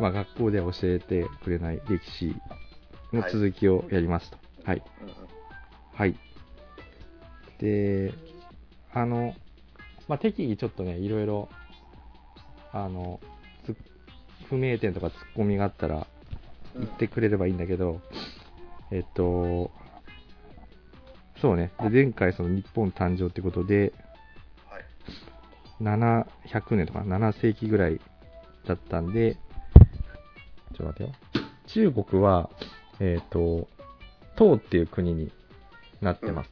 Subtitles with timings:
[0.00, 2.34] まあ学校では教えてくれない歴史
[3.12, 4.38] の続きをやりますと。
[4.64, 4.82] はい。
[5.92, 6.14] はい。
[7.58, 8.12] で、
[8.92, 9.34] あの、
[10.08, 11.48] まあ、適宜ちょっとね、いろいろ、
[12.72, 13.20] あの、
[13.64, 13.76] つ
[14.48, 16.06] 不明点とかツッコミがあったら
[16.74, 18.00] うん言ってくれればいいんだけど、
[18.90, 19.70] えっと、
[21.40, 21.72] そうね。
[21.80, 23.92] で、前回その日本誕生ってことで、
[24.68, 24.84] はい。
[25.82, 28.00] 700年とか7世紀ぐらい
[28.66, 29.36] だったんで、
[30.76, 31.92] ちょっと待ってよ。
[31.92, 32.50] 中国は、
[33.00, 33.68] えっ、と、
[34.36, 35.32] 唐っていう国に
[36.00, 36.50] なってます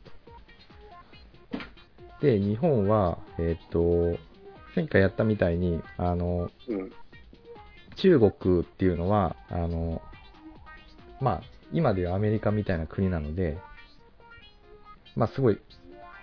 [2.20, 2.26] と。
[2.26, 4.16] で、日本は、えっ、と、
[4.74, 6.90] 前回やったみたいに、あの、うん。
[7.96, 10.02] 中国っていうのは、あの、
[11.20, 13.58] まあ、今でいうアメリカみたいな国なので、
[15.16, 15.60] まあ、すごい、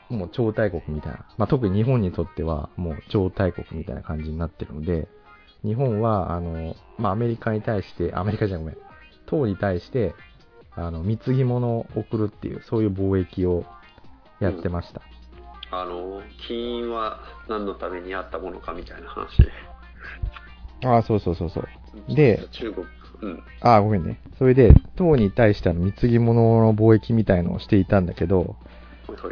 [0.09, 1.25] もう超大国みたいな。
[1.37, 5.07] まあ、特に日本にとっては、もう超大国みたいな感じになってるので、
[5.63, 8.77] 日本は、あの、まあ、アメリカに対して、アメリカじゃごめん、
[9.25, 10.15] 党に対して、
[10.75, 13.65] あの、貢ぎ物を送るっていう、そういう貿易を
[14.39, 15.01] やってました。
[15.71, 19.47] あの、金は何のためにあったものかみたいな話。
[20.83, 22.15] ああ、そうそうそうそう。
[22.15, 22.87] で、中国、
[23.21, 23.43] うん。
[23.61, 24.19] ああ、ごめんね。
[24.39, 28.55] それで、党に対してあの貢ぎ物の貿易みたいのをしていたんだけど、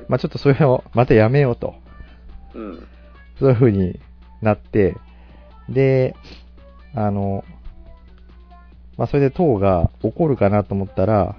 [0.07, 1.75] まあちょっとそれをまたやめようと。
[2.53, 2.87] うん。
[3.39, 3.99] そういう風に
[4.41, 4.95] なって、
[5.69, 6.15] で、
[6.93, 7.43] あの、
[8.97, 11.35] まあそれで党が怒るかなと思ったら、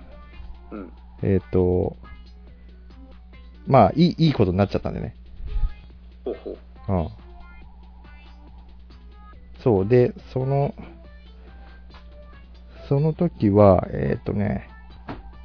[0.71, 0.93] うん。
[1.23, 1.97] えっ、と、
[3.67, 5.17] まあいい、いいことになっちゃったんだよね。
[6.25, 6.57] ほうほう。
[6.93, 7.09] うん。
[9.63, 10.75] そう、で、その、
[12.89, 14.69] その時は、えっ、とね、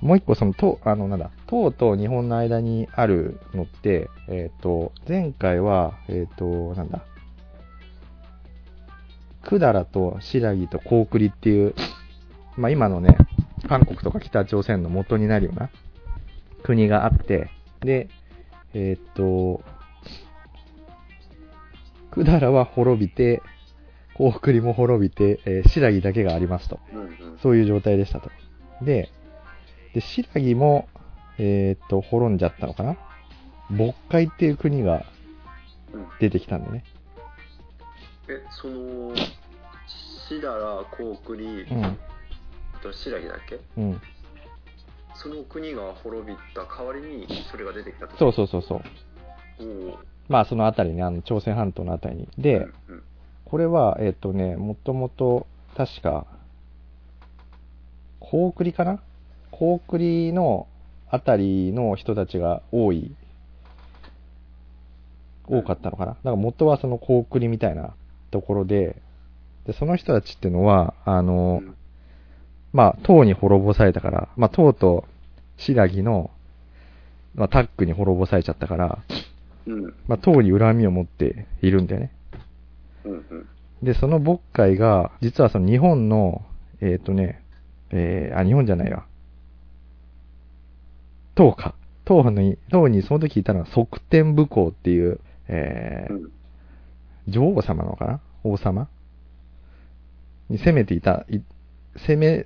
[0.02, 7.04] もう一個その、と、あの、なんだ、唐と日本の間にあるのって、えっ、と、前回は、えっ、と、なんだ、
[9.46, 11.76] 百済と新羅と高句麗っていう、
[12.58, 13.16] まあ今のね、
[13.68, 15.70] 韓国とか北朝鮮の元になるような
[16.64, 17.50] 国があって、
[17.82, 18.10] で、
[18.74, 19.62] えっ、と、
[22.10, 23.42] 百済は滅びて、
[24.16, 26.80] 高句麗も滅びて、えー、新羅だけがありますと。
[27.42, 28.32] そういう状態でしたと。
[28.82, 29.12] で、
[29.94, 30.88] で、新羅も、
[31.38, 32.98] えーっと、滅んじゃったのかな？
[33.70, 35.06] 渤海っていう国が
[35.94, 36.84] うん出てきたんでね。
[38.28, 39.16] え、その、
[40.28, 41.98] シダラ、コウクリ、うん。
[42.82, 43.60] と白木だっけ？
[43.78, 44.02] うん。
[45.16, 48.18] その国が滅びた代わりにそれが出てきたと。
[48.18, 48.82] そうそうそうそう。
[49.60, 49.98] おー
[50.28, 52.28] まあ、そのあたりに、あの、朝鮮半島のあたりに。
[52.38, 53.04] で、うんうん
[53.46, 55.46] これは、えーっとね、もともと、
[55.78, 56.26] 確か、
[58.20, 59.00] 高句麗かな？
[59.52, 60.68] 高句麗の
[61.12, 63.14] あたりの人たちが多い、
[65.48, 66.14] 多かったのかな？
[66.14, 67.94] だから元はその高句麗みたいな
[68.36, 69.02] ところで、
[69.66, 71.76] で、その人たちっていうのは、あの、うん
[72.74, 75.06] まあ、唐に滅ぼされたから、まあ、唐と
[75.56, 76.30] 新羅の、
[77.34, 79.00] まあ、タッグに滅ぼされちゃったから、
[79.66, 82.12] うんまあ、唐に恨みを持っているんだよね。
[83.82, 86.46] で、その渤海が、実はその日本の、
[86.82, 87.42] えっ、とね、
[87.92, 89.06] えー、あ、日本じゃないわ。
[91.36, 91.76] 唐か。
[92.04, 96.35] 唐に、唐にその時いたのは側天武功っていう、えーうん
[97.28, 98.22] 女王様なのかな？
[98.44, 98.88] 王様？
[100.50, 101.40] に攻めていた、い
[102.08, 102.46] 攻め、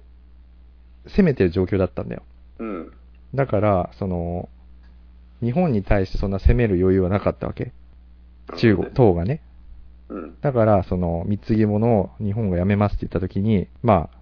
[1.06, 2.24] 攻めてる状況だったんだよ。
[2.60, 2.94] うん
[3.36, 4.50] だから、その、
[5.42, 7.74] 日本に対してそんな攻める余裕はなかったわけ。
[8.58, 9.42] 中国、唐がね。
[10.10, 14.18] うんだから、その、貢ぎ物を日本がやめますって言ったときに、まあ、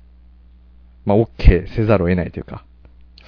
[1.06, 2.66] まあ、OK せざるを得ないというか、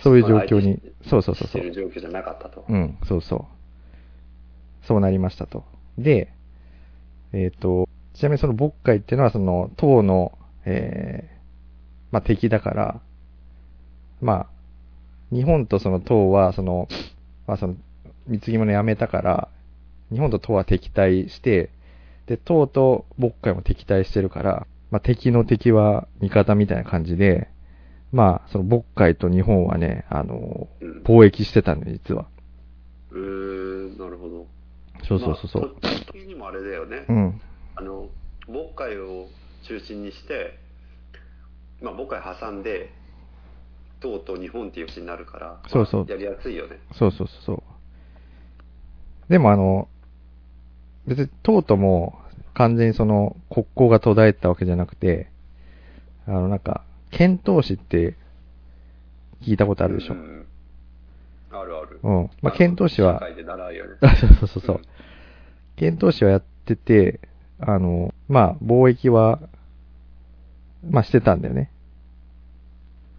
[0.04, 1.62] そういう状況に、そうそうそうそうして。
[1.62, 2.66] る状況じゃなかったと。
[2.68, 3.48] うん、そうそ
[4.84, 4.86] う。
[4.86, 5.64] そうなりましたと。
[5.98, 6.34] で、
[7.34, 11.40] えっ、と、ちなみにその渤海っていうのは、その、唐の、えー
[12.12, 13.02] まあ、敵だから、
[14.22, 14.48] まあ、
[15.32, 16.88] 日本とその唐は、その、
[17.48, 17.76] まあ、その、
[18.28, 19.50] 貢ぎ物やめたから、
[20.12, 21.70] 日本と唐は敵対して、
[22.26, 27.50] で、唐と渤海も敵対してるから、まあ、敵の敵は味方みたいな感じで、
[28.12, 30.68] まあ、その渤海と日本はね、あの、
[31.06, 32.28] 貿易してたんで、実は。
[33.12, 34.48] うーん、なるほど。
[35.08, 35.62] そうそうそうそう。
[35.82, 37.06] まあ、にもあれだよね。
[37.10, 37.42] うん。
[37.76, 38.08] あの、
[38.48, 39.28] 渤海を
[39.68, 40.60] 中心にして、
[41.82, 42.92] まあ、渤海挟んで、
[44.02, 46.80] 唐と日本っていう国になるから、そうそうまあやりやすいよね。
[46.98, 47.64] そうそうそうそう。
[49.30, 49.88] でもあの、
[51.08, 52.20] 別に唐とも
[52.54, 55.30] 完全にその国交が途絶えたわけじゃなくて、
[56.28, 58.16] あのなんか、遣唐使って
[59.42, 60.14] 聞いたことあるでしょ？
[60.14, 60.48] うん。
[61.52, 62.00] うんあるある。
[62.42, 63.98] まあ、遣唐使はね。
[64.02, 64.82] あ そうそうそうそう。
[65.76, 67.20] 遣唐使はやってて、
[67.60, 69.40] あの、まあ、貿易は
[70.88, 71.72] まあしてたんだよね。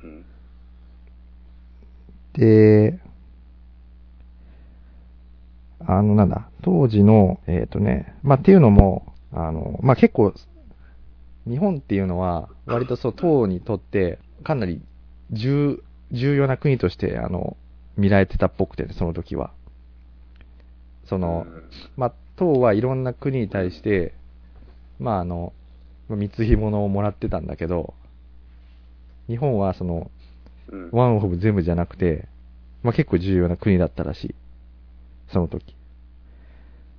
[0.02, 0.24] うん。
[2.34, 2.98] で、
[5.80, 10.32] あの、なんだ、当時の、えっ、とね、まあ、っていうのも、あの、まあ、結構、
[11.46, 14.80] 日本っていうのは、割とそう、党にとって、かなり
[15.32, 17.56] 重、重要な国として、あの、
[18.00, 19.52] 見られてたっぽくてね、その時は。
[21.04, 21.46] その、
[21.96, 24.14] まあ、党はいろんな国に対して、
[24.98, 25.52] まあ、あの、
[26.08, 27.94] 貢ぎ物をもらってたんだけど、
[29.28, 30.10] 日本はその、
[30.68, 30.90] うん。
[30.92, 32.28] ワンオフ全部じゃなくて、
[32.82, 34.34] まあ、結構重要な国だったらしい。
[35.32, 35.74] その時。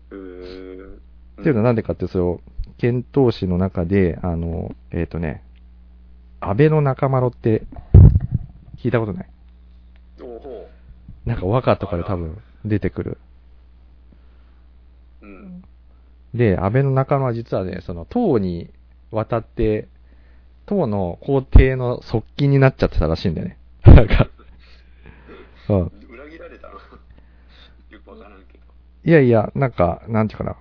[0.06, 2.42] っていうのはなんでかって、その、
[2.78, 5.44] 遣唐使の中で、あの、えっ、とね、
[6.40, 7.64] 安倍の中丸って、
[8.78, 9.30] 聞いたことない？
[10.22, 10.61] おほ
[11.26, 13.18] なんか和歌とかで多分出てくる。
[15.22, 15.26] う。
[15.26, 15.64] うん。
[16.34, 18.72] で、安倍の中丸は実はね、その、唐に
[19.12, 19.88] 渡って、
[20.66, 23.58] 唐の皇帝の側近になっちゃってたらしいんだよね。
[23.86, 24.30] なんか、
[25.70, 25.92] うん。
[26.10, 26.74] 裏切られたの？
[27.90, 28.64] よくわからんけど。
[29.04, 30.56] いやいや、なんか、なんていうかな。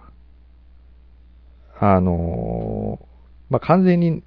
[1.82, 3.10] あのー
[3.50, 4.22] まあ、完全に、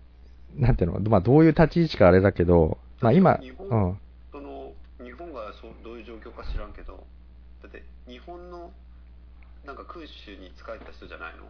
[0.55, 3.99] なんていうの、まあ、どういう立ち位置かあれだけど、まあ、今、うん。
[4.31, 4.71] その
[5.03, 7.05] 日本がそうどういう状況か知らんけど
[7.61, 8.71] だって日本の
[9.65, 11.45] なんか君主に仕えてた人じゃないの？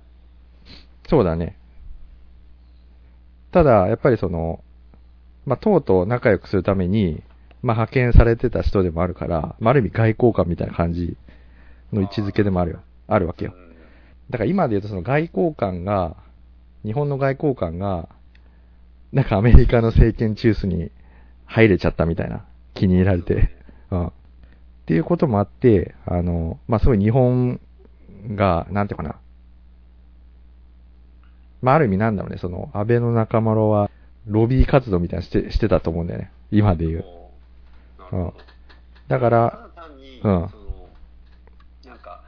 [1.10, 1.57] そうだね。
[3.51, 4.63] ただ、やっぱりその、
[5.45, 7.24] まあ、党と仲良くするために、
[7.62, 11.18] まあ、派遣されてた人でもあるから、まあ、ある意味外交官みたいな感じ
[11.92, 12.81] の位置づけでもあるよ。
[13.07, 13.54] あるわけよ。
[13.56, 13.63] うん
[14.30, 16.16] だから今で言うとその外交官が、
[16.86, 18.07] 日本の外交官が、
[19.12, 20.92] なんかアメリカの政権中枢に
[21.46, 23.50] 入れちゃったみたいな、気に入られて、
[23.92, 24.12] うん。
[24.83, 27.62] っていうこともあって、あの、まあ、すごい日本
[28.35, 29.15] が、なんていうかな。
[31.62, 33.89] まあ、ある意味なんだろうね、その、安倍の中丸は、
[34.27, 36.31] ロビー活動みたいなのして、してたと思うんだよね。
[36.51, 37.01] 今で言う。
[37.01, 37.30] そ
[38.00, 38.33] うなるほど
[39.07, 40.31] だから、ただ単に、うん
[41.86, 42.24] なんか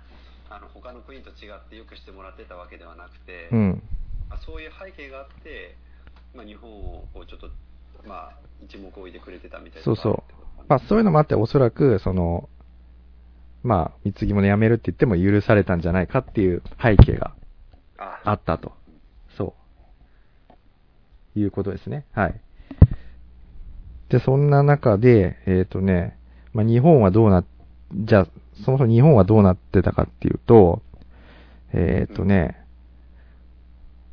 [0.50, 3.84] あの他の国と違ってよくしてもらってたわけではなくて、うん。
[4.30, 5.76] あそういう背景があって、
[6.34, 7.50] まあ、日本をこうちょっと、
[8.08, 10.45] まあ、一目置いてくれてたみたいなそうそう。
[10.68, 12.50] まあそういうのもあって、おそらく、その、
[13.64, 17.34] まあ、貢ぎ物やめるって言っても許されたんじゃないかっていう背景が
[17.98, 18.74] ああったと。
[19.36, 19.56] そ
[21.36, 21.40] う。
[21.40, 22.06] いうことですね。
[22.14, 22.40] はい。
[24.10, 26.16] で、そんな中で、えっ、とね、
[26.54, 27.44] まあ日本はどうな、
[27.94, 28.28] じゃあ、
[28.64, 30.82] そもそも日本はどうなってたかっていうと、
[31.74, 32.64] えっ、とね、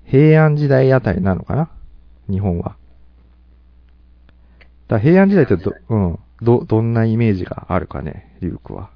[0.07, 1.71] 平安時代あたりなのかな？
[2.29, 2.77] 日本は。
[4.89, 8.91] だ平安時代ってど、うん、ど、どんなイメージがあるかね、リュウクは。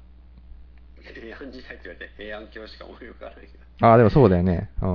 [1.01, 3.87] 平安時代って言われて平安京しか思い浮かないけど。
[3.87, 4.69] ああ、でもそうだよね。
[4.81, 4.93] うん。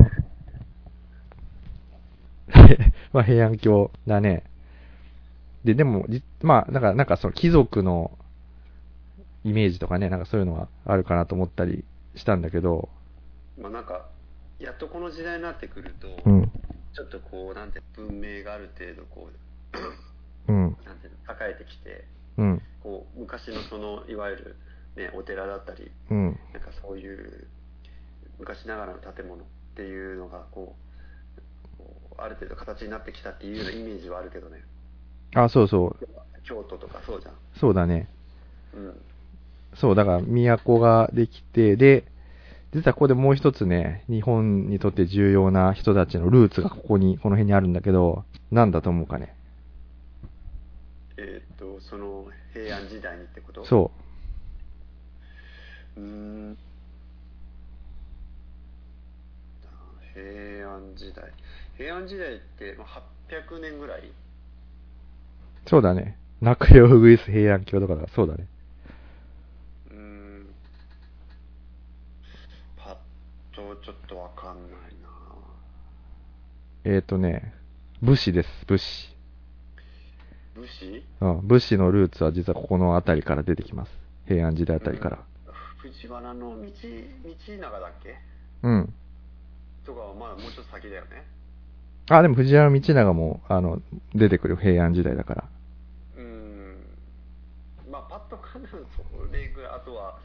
[3.13, 4.45] まあ平安京だね。
[5.65, 8.19] で、でも、じまあ、だから、なんかその貴族の
[9.45, 11.85] イメージとかね、なんかそういうのはあるかなと思ったり
[12.15, 12.89] したんだけど、
[13.59, 14.11] まあなんか、
[14.59, 16.51] やっとこの時代になってくると、うん、
[16.93, 19.31] ちょっとこう、なんて、文明がある程度こ
[20.49, 22.05] うん、う、なんていうの、栄えてきて、
[22.39, 24.57] うん、こう、昔のその、いわゆる、
[24.97, 27.47] ね、お寺だったり、うん、なんかそういう、
[28.39, 29.47] 昔ながらの建物っ
[29.77, 30.75] ていうのが、こ
[31.79, 34.63] う、こうある程度形になってきたっていうようなイメージはあるけどね。
[35.35, 36.09] あ、そうそう、
[36.45, 37.35] 京都とかそうじゃん。
[37.59, 38.09] そうだね。
[38.75, 39.01] うん。
[39.75, 42.05] そう、だから都ができて、で、
[42.75, 49.35] 実はここでもう一つね、日本にとって重要な人たちのルーツがここに、この辺にあるんだけど、なんだと思うかね？
[51.19, 53.65] えと、その、平安時代にってこと？
[53.65, 53.93] そ
[55.97, 56.59] うーん
[60.15, 61.33] 平安時代
[61.77, 64.13] 平安時代ってまあ800年ぐらい？
[65.69, 66.19] そうだね。
[66.41, 68.09] 中央ウグイス平安京とかだ。
[68.09, 68.49] そうだね。
[69.91, 70.47] うーん
[72.77, 72.95] パッ
[73.55, 74.71] とちょっとわかんない
[75.03, 75.09] な
[76.85, 77.55] えっ、ー、とね、
[78.03, 79.13] 武士です、武士。
[80.55, 81.05] 武士？
[81.21, 83.93] うん、武士のルーツは実はここの辺りから出てきます。
[84.27, 85.19] 平安時代あたりから。
[85.79, 88.17] 藤原の道道長だっけ？
[88.63, 88.95] うん。
[89.85, 91.27] とかはまだもうちょっと先だよね
[92.09, 93.81] あ、でも藤原道長も、あの、
[94.15, 95.45] 出てくる平安時代だから。
[96.17, 96.77] うーん
[97.91, 98.77] まあパッとかんないそ
[99.33, 100.19] れぐらいあとは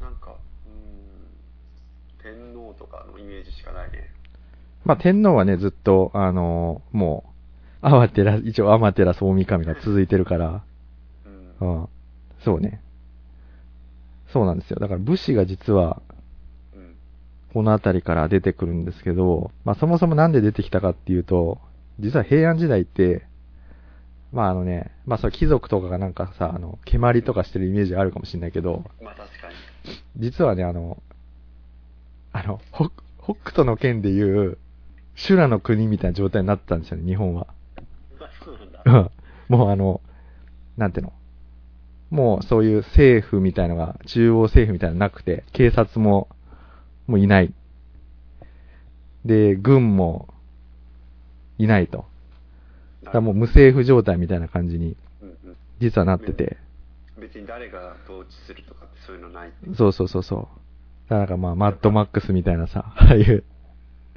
[0.00, 4.10] なんかうーん天皇とかのイメージしかないね
[4.84, 7.30] まあ、天皇はね、ずっと、あのもう、
[7.86, 9.14] 天照、一応天照大
[9.44, 10.64] 神が続いてるから、
[11.60, 11.88] うんうん。
[12.44, 12.82] そうね。
[14.32, 14.78] そうなんですよ。
[14.80, 16.02] だから武士が実は、
[16.74, 16.96] うん
[17.52, 21.58] この辺りから出てくるんですけど、まあそもそもなんで出てきたかっていうと、
[21.98, 23.26] 実は平安時代って、
[24.30, 29.54] まああのね、まあそう貴族とかがなんかさ、あの、蹴鞠とかしてるイメージあるかもしれないけど、まあ確かに。
[30.18, 31.02] 実はね、あの、
[32.32, 32.90] あの、北
[33.22, 34.58] 北斗の剣でいう、
[35.14, 37.46] 修羅の国みたいな状態になってたんですよね、日本は。
[38.20, 38.75] まあそうなんだ。
[38.75, 38.75] うん
[39.48, 40.00] もうあの、
[40.76, 41.12] なんていうの？
[42.10, 46.28] もうそういう政府みたいのが、中央政府みたいなのなくて、警察も、
[47.06, 47.52] もういない。
[49.24, 50.28] で、軍も、
[51.58, 52.04] いないと。
[53.02, 54.96] だからもう無政府状態みたいな感じに、
[55.80, 56.56] 実はなってて。
[57.18, 59.52] 別に誰が統治するとかってそういうのない。
[59.74, 60.48] そうそうそうそ
[61.08, 61.10] う。
[61.10, 63.44] だからまあ、マッドマックスみたいなさ、ああいう、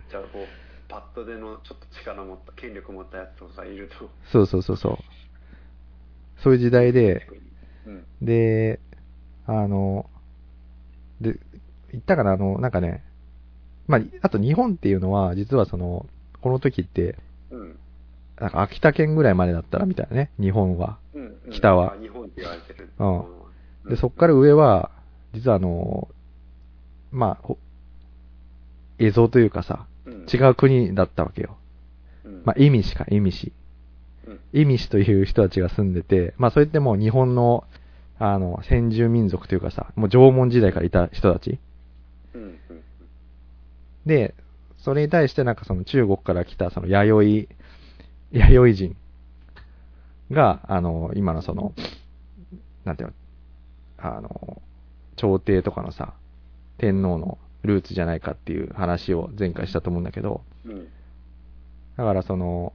[0.09, 0.58] じゃあこう、
[0.89, 4.10] パッドでのちょっと力持った、権力持ったやつとかいると。
[4.31, 4.98] そうそうそうそう。
[6.43, 7.27] そういう時代で、
[7.86, 8.05] うん。
[8.22, 8.79] で、
[9.46, 10.10] あの、
[11.22, 11.39] で、
[11.91, 13.03] 言ったかな、あの、なんかね、
[13.88, 16.08] まあ、あと日本っていうのは、実はその、
[16.41, 17.17] この時って、
[17.51, 17.79] うん。
[18.39, 20.98] なんか秋田県ぐらいまでだったらみたいなね、日本は。
[21.13, 22.89] うんうん北はあ日本って言われてる。
[23.00, 24.91] うんで、そっから上は、
[25.34, 26.10] 実はあの、
[27.12, 27.58] まあ、ほ
[29.00, 29.99] 映像というかさ、うん
[30.31, 31.57] 違う国だったわけよ。
[32.25, 33.51] うんまあ、イミシか、イミシ。
[34.27, 37.65] うんイミシという人たちが住んでて、まあ、それってもう日本の、
[38.17, 41.59] あの、先住民族というかさ、もう縄文時代からいた人たち。
[44.05, 44.33] で、
[44.77, 47.47] それに対してなんかその中国から来たその弥
[48.31, 48.95] 生、弥生人
[50.31, 51.73] が、あの、今のその、
[52.85, 53.15] なんていうの、
[53.97, 54.61] あの、
[55.15, 56.13] 朝廷とかのさ、
[56.77, 60.87] 天皇のルーツじゃないかっていう話を前回したと思うんだけど、うん
[61.97, 62.71] だからその、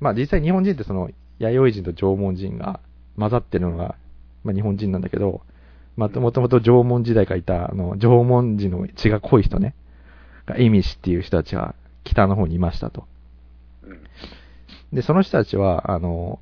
[0.00, 2.80] まあ実際日本人ってその、弥生人と縄文人が
[3.16, 3.94] 混ざってるのが、
[4.42, 5.42] まあ日本人なんだけど、
[5.96, 9.76] まあもともと縄文時代からいた、あの、縄文人の血が濃い人ね、
[10.44, 13.06] が、イミシっていう人たちが北の方にいましたと。
[13.84, 14.00] うん
[14.92, 16.40] で、その人たちは、あの、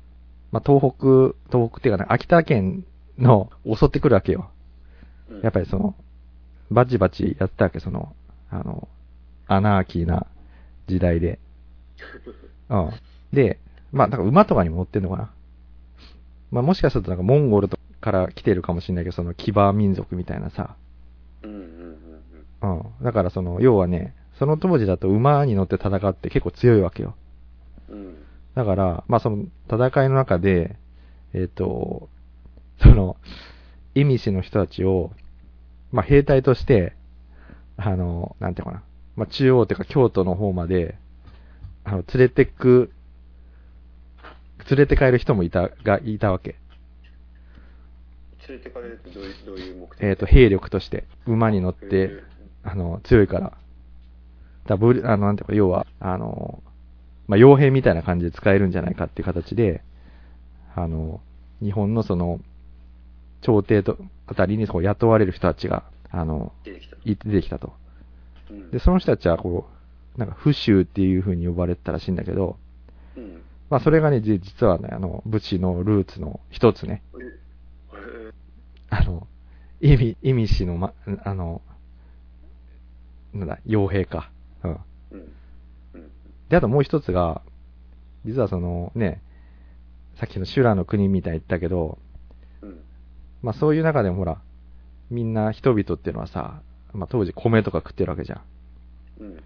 [0.51, 2.83] まあ東北、東北っていうかね、秋田県
[3.19, 4.49] の襲ってくるわけよ。
[5.29, 5.93] うんやっぱりその、
[6.71, 8.15] バチバチやってたわけ、その、
[8.49, 8.87] あの、
[9.47, 10.27] アナーキーな
[10.87, 11.39] 時代で。
[12.69, 12.91] うん。
[13.33, 13.59] で、
[13.91, 15.31] まあ、なんか馬とかにも乗ってんのかな。
[16.51, 20.75] まあ、もしかするとなんかモンゴルとから来てるかもしれないけど、その騎馬民族みたいなさ。
[21.43, 21.59] うんうん
[22.61, 23.03] うんうん。
[23.03, 27.15] だからその、要はね、その当時だと馬に乗って戦って結構強いわけよ。
[27.89, 28.17] うんうん
[28.57, 30.77] だから、まあその戦いの中で、
[31.31, 32.09] えっ、と、
[32.81, 33.15] その、
[33.93, 35.11] イミシの人たちを、
[35.91, 36.93] まあ兵隊として、
[37.77, 38.83] あの、なんていうのかな、
[39.15, 40.97] まあ中央っていうか京都の方まで、
[41.83, 42.91] あの、連れてく、
[44.69, 46.55] 連れて帰る人もいた、がいたわけ。
[48.47, 50.03] 連れてかれるってどういうどういう目的？
[50.03, 52.23] えっ、と、兵力として、馬に乗って
[52.63, 53.57] あの、強いから。
[54.65, 56.61] だブリあの、なんていうか、要は、あの、
[57.27, 59.81] まあ、傭兵みたいな感じで使えるんじゃないかっていう形で、
[60.75, 61.21] あの、
[61.61, 62.41] 日本のその、
[63.41, 66.95] 朝廷と、あたりにそう雇われる人たちが、あの、出てきた。
[66.97, 67.73] てきたと。
[68.71, 69.67] で、その人たちは、こ
[70.15, 72.57] う、なんか、不衆っていう風に呼ばれてたらしいんだけど、
[73.15, 77.03] うんまあ、それがね、実はね、あの、武士のルーツの一つね。
[78.89, 79.27] あの、
[79.81, 81.61] 意味、意味氏の、ま、あの、
[83.33, 84.31] なんだ、傭兵か。
[84.63, 84.77] うん。
[86.49, 87.41] で、あともう一つが、
[88.25, 89.21] 実はそのね、
[90.15, 91.97] さっきの修羅の国みたいに言ったけど、
[93.47, 94.41] まあそういう中でもほら、
[95.09, 96.61] みんな人々っていうのはさ、
[96.91, 98.41] まあ当時米とか食ってるわけじゃ
[99.21, 99.37] うん。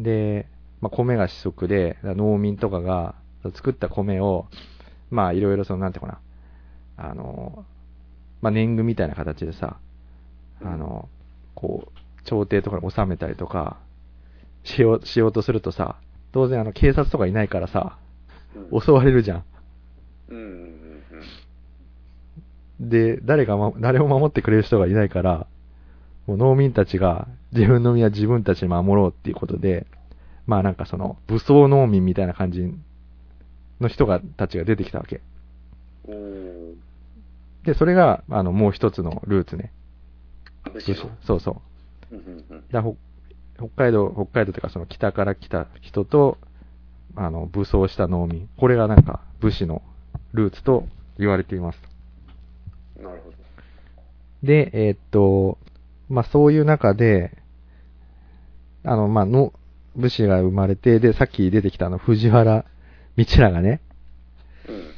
[0.00, 0.02] ん。
[0.02, 0.48] で、
[0.80, 3.14] まあ米が主食で、農民とかが
[3.54, 4.46] 作った米を、
[5.12, 6.20] まあいろいろその、なんていうか
[6.96, 7.64] な、あの、
[8.40, 9.76] まあ年貢みたいな形でさ、
[10.60, 11.08] あの、
[11.54, 13.78] こう、朝廷とかに納めたりとか、
[14.64, 15.94] しよう、しようとするとさ、
[16.32, 17.98] 当然あの警察とかいないからさ、
[18.72, 18.80] うん。
[18.80, 19.44] 襲われるじゃん。
[20.30, 20.61] うん
[22.82, 25.46] で、誰が、ま、誰も守ってくれる人がいないから、
[26.26, 29.86] もう農民たちが自分の身は自分たちで守ろうっていうことで、
[30.46, 32.72] まあなんかその武装農民みたいな感じ
[33.80, 35.20] の人が、たちが出てきたわけ。
[37.64, 39.72] で、それが、あの、もう一つのルーツね。
[41.24, 42.12] そうそう。
[42.72, 42.96] だほ
[43.56, 46.38] 北海道、北海道というかその北から来た人と、
[47.14, 48.48] あの、武装した農民。
[48.56, 49.82] これがなんか武士の
[50.32, 50.86] ルーツと
[51.18, 51.91] 言われています。
[53.02, 53.36] なるほど
[54.42, 55.58] で、えーっと、
[56.08, 57.36] まあ、そういう中で、
[58.84, 59.52] あの、まあ、の、
[59.94, 62.64] 武士が生まれて、で、さっき出てきたあの、藤原
[63.16, 63.80] 道長ね。
[64.68, 64.92] うん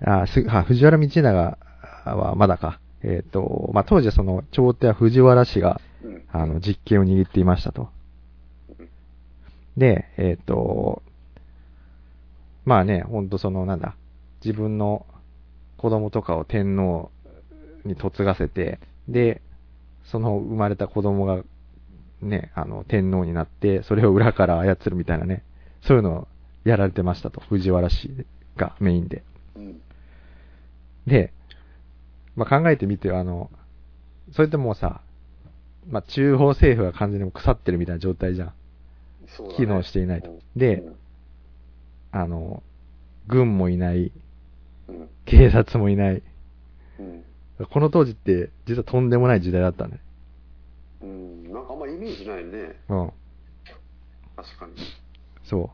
[0.00, 1.58] あ、す、あ、藤原道長
[2.04, 2.80] はまだか。
[3.02, 7.88] えーっと、まあ、当時はその、朝廷は藤原氏が、うんあの、実権を握っていましたと。
[9.76, 11.02] で、えーっと、
[12.64, 13.96] まあね、ほんとその、なんだ、
[14.44, 15.06] 自分の
[15.78, 17.10] 子供とかを天皇
[17.88, 18.78] に嫁がせて、
[19.08, 19.42] で、
[20.04, 21.42] その生まれた子供が、
[22.22, 25.44] ね、あの、天皇になって、それを裏から操るみたいなね、
[25.82, 26.28] そういうのを
[26.64, 28.26] やられてましたと、藤原氏
[28.56, 29.22] がメインで。
[29.56, 29.80] うん。
[31.06, 31.32] で、
[32.36, 33.50] まあ、考えてみてよ、あの、
[34.32, 35.00] それってもうさ、
[35.88, 38.48] まあ、中央政府が完全に腐ってるみたいな状態じゃん。
[38.48, 38.54] ね
[39.56, 40.82] 機能していないとうんで
[42.10, 42.62] あの、
[43.26, 44.10] 軍もいない、
[44.88, 45.08] うん。
[45.26, 46.22] 警察もいない。
[46.98, 47.24] うん。
[47.66, 50.00] この当時って、実はとんでもない時代だったね。
[51.02, 51.52] うん。
[51.52, 52.80] なんかあんまイメージないね。
[52.88, 53.12] うん。
[54.36, 54.74] 確かに。
[55.44, 55.70] そ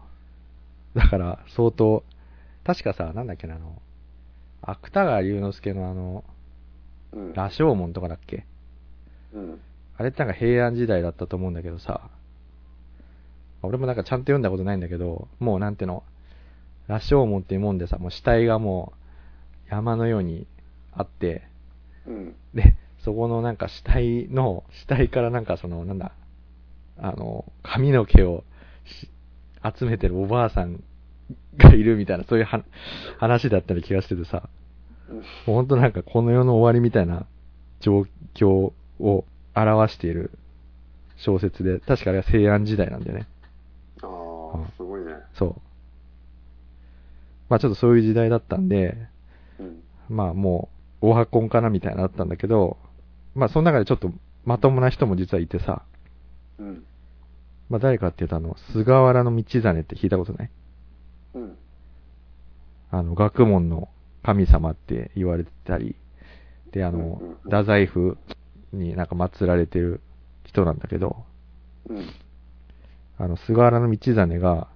[0.94, 0.98] う。
[0.98, 2.02] だから、相当、
[2.64, 3.82] 確かさ、なんだっけな、あの、
[4.62, 6.24] 芥川龍之介のあの、
[7.12, 7.32] うん。
[7.34, 8.46] 羅生門とかだっけ？
[9.34, 9.60] うん。
[9.96, 12.08] あれってなんか平安時代だったと思うんだけどさ、
[13.62, 16.02] 俺もなんかちゃんと読んだことないんだけど、もうなんていうの、
[16.88, 18.92] 羅生門っていうもんでさ、もう死体がも
[19.68, 20.46] う山のように
[20.92, 21.46] あって、
[22.06, 22.34] うん。
[22.54, 26.12] で、そこのなんか死体の、死体からなんかその、なんだ、
[26.98, 28.44] あの、髪の毛を
[28.84, 29.08] し
[29.78, 30.82] 集めてるおばあさん
[31.56, 32.62] がいるみたいな、そういうは
[33.18, 34.48] 話だったり気がしててさ、
[35.08, 35.16] うん。
[35.16, 37.26] もうほんとなんかこの世の終わりみたいな
[37.80, 40.30] 状況を表している
[41.16, 43.26] 小説で、確かあれは西安時代なんだよね。
[44.02, 45.14] あうんあ、すごいね。
[45.34, 45.54] そう。
[47.48, 48.96] まあちょっとそういう時代だったんで、
[49.58, 49.82] うん。
[50.08, 50.73] まあもう、
[51.08, 52.76] オハコンかなみたいなのあったんだけど、
[53.34, 54.10] まあその中でちょっと
[54.44, 55.82] まともな人も実はいてさ、
[56.58, 56.84] うん。
[57.68, 60.50] まあ誰かっていうとあの、菅原道真って聞いたことない？
[61.34, 61.56] うん。
[62.90, 63.88] あの、学問の
[64.22, 65.96] 神様って言われてたり、
[66.72, 68.16] で、あのうんうんうん、太宰府
[68.72, 70.00] になんか祀られてる
[70.44, 71.24] 人なんだけど、
[71.88, 72.06] うん。
[73.18, 74.68] あの、菅原道真が、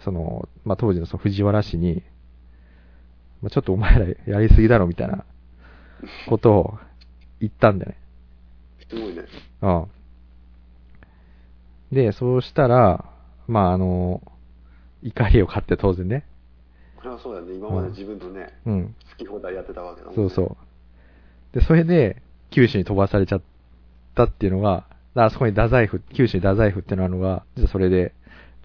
[0.00, 2.02] その、まあ、当時のその藤原氏に、
[3.42, 5.24] まあ、ちょっとお前らやりすぎだろみたいな
[6.28, 6.78] ことを
[7.40, 7.98] 言ったんだよね。
[8.88, 9.22] すごいね。
[9.62, 9.86] うん。
[11.92, 13.04] で、そうしたら、
[13.46, 14.20] まあ、あの、
[15.02, 16.24] 怒りを買って当然ね。
[16.96, 17.54] これはそうだよね。
[17.54, 18.94] 今まで自分のね、うん。
[19.10, 20.28] 好き放題やってたわけだもんね。
[20.28, 20.56] そうそ
[21.52, 21.58] う。
[21.58, 23.42] で、それで、九州に飛ばされちゃっ
[24.14, 28.12] たっていうのが、だからそこに太宰府、九州に太宰府っていうのがあるのが、実はそれで、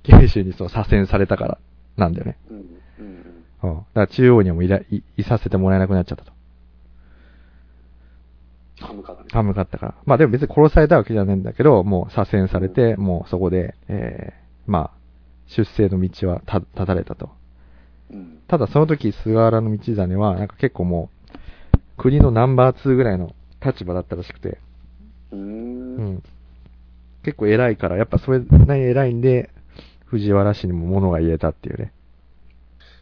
[0.03, 1.57] 九州にその左遷されたから
[1.97, 2.37] なんだよね。
[2.49, 2.57] うん。
[2.57, 3.43] うん。
[3.63, 3.77] うん。
[3.77, 6.31] だから中央にはもういらいいさせてもらえなくなっちゃったと。
[8.81, 9.29] 歯向かったね。
[9.31, 9.95] 寒かったから。
[10.05, 15.01] まあでも別に殺されたわけじゃないんだけど、もう左遷されて、もうそこで、えー、まあ、
[15.47, 17.29] 出世の道はた断たれたと。
[18.11, 18.39] うん。
[18.47, 24.59] ただその時、菅原道真は、なんか結構もう、国のナンバー2ぐらいの立場だったらしくて、
[25.31, 25.37] うー。
[25.37, 26.23] うんん。
[27.23, 29.49] 結構偉いから、やっぱそれなりに偉いんで、
[30.05, 31.93] 藤原氏にも物が言えたっていうね。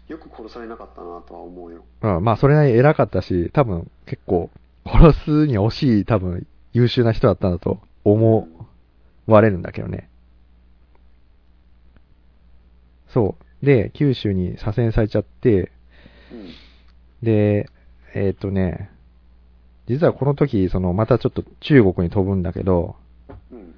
[0.08, 1.84] よく殺されなかったなとは思うよ。
[2.02, 4.50] うん、まあそれなりに偉かったし、多分結構、
[4.92, 8.48] 殺すに惜しい多分優秀な人だったんだと思
[9.28, 10.10] われるんだけどね。
[13.08, 13.66] そう。
[13.66, 15.72] で、九州に左遷されちゃって、
[16.32, 16.48] うん。
[17.22, 17.70] で、
[18.14, 18.92] えーっ、とね、
[19.88, 22.96] 実はこの時、その、またちょっと中国に飛ぶんだけど、
[23.52, 23.76] うん。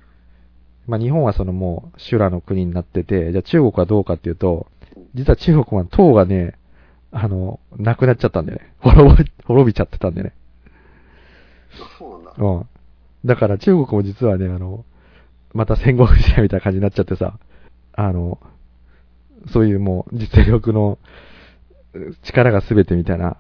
[0.88, 4.68] まあ日本はそのもう修羅の国になってて、じゃあ中国はどうかっていうと、
[5.16, 6.58] 実は中国は唐がね、
[7.12, 8.74] あの、なくなっちゃったんだよね。
[8.80, 10.34] 滅び、滅びちゃってたんだよね。
[11.80, 12.44] あそうなんだ。
[12.44, 12.68] うん。
[13.26, 14.86] だから中国も実はね、あの、
[15.54, 17.38] また戦国時代みたいな感じになっちゃってさ、
[17.94, 18.40] あの、
[19.52, 20.98] そういうもう実力の
[21.94, 23.38] う力が全てみたいな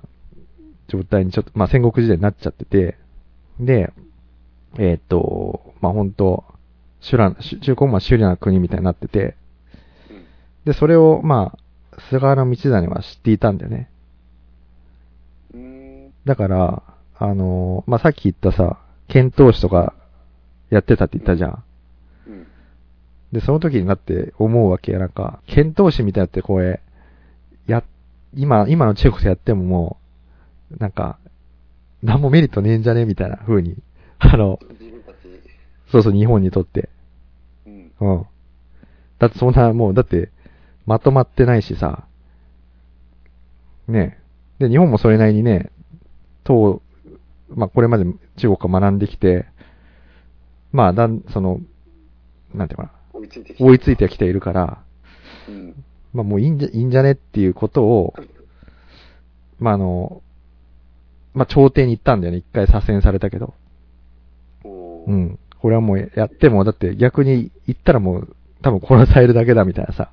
[0.88, 2.98] 状態にちょっと、まあ戦国時代になっちゃってて、
[3.60, 3.94] で、
[4.78, 6.44] えーっと、まあ本当
[7.02, 9.36] 修羅、中中国も修羅な国みたいになってて、
[10.10, 10.26] うん。
[10.66, 13.90] で、それを、まあ、菅原道真は知っていたんだよね。
[15.54, 16.14] うーん。
[16.26, 16.84] だから、
[17.22, 19.94] あの、まあ、さっき言ったさ、剣闘士とか
[20.72, 21.64] やってたって言ったじゃん。
[22.26, 22.48] うん。
[23.32, 26.82] で、その時になって思うわけや、なんか、剣闘士みたいなってこれ、
[27.68, 27.84] や、
[28.36, 29.98] 今、今の中国でやってもも
[30.72, 31.20] う、なんか、
[32.02, 33.78] なんもメリットねえんじゃねみたいな風に、
[34.18, 34.60] あの、
[35.92, 36.90] そうそう、日本にとって。
[37.68, 37.92] うん。
[38.00, 38.26] うん。
[39.20, 40.32] だってそんな、もう、だって、
[40.88, 42.04] まとまってないしさ。
[43.88, 44.18] ね
[44.58, 45.70] で、日本もそれなりにね、
[46.44, 46.82] と、
[47.56, 48.06] まあ、これまで
[48.38, 49.46] 中国が学んできて、
[50.72, 51.60] まあ、だん、その、
[52.54, 53.64] なんていうかな、追いついてきた。
[53.64, 54.84] 追いついてきているから、
[55.48, 55.84] うん。
[56.14, 58.14] まあ、もういいんじゃ、いいんじゃねっていうことを、
[59.60, 60.22] まあ、あの、
[61.34, 62.40] まあ、朝廷に行ったんだよね。
[62.40, 63.54] 一回左遷されたけど。
[64.64, 65.40] うん。
[65.60, 70.12] これはもうやっても、だって逆に言ったらもう多分殺されるだけだみたいなさ。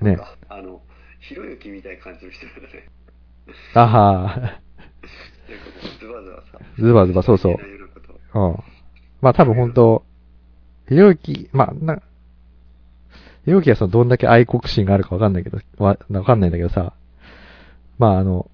[0.00, 0.18] ね。
[0.48, 0.82] あの、
[1.20, 2.88] ひろゆきみたいな感じの人だね。
[3.74, 4.60] あは
[6.00, 6.64] ズバズバさ。
[6.78, 7.56] ズバズバそうそう
[8.34, 8.56] うん。
[9.20, 10.04] まあ多分本当
[10.88, 11.96] ひろゆき、まあ、な、
[13.44, 16.94] ひろゆきはそのどんだけ愛国心があるかわかんないけど、わ、わかんないんだけどさ、
[17.98, 18.50] まああの、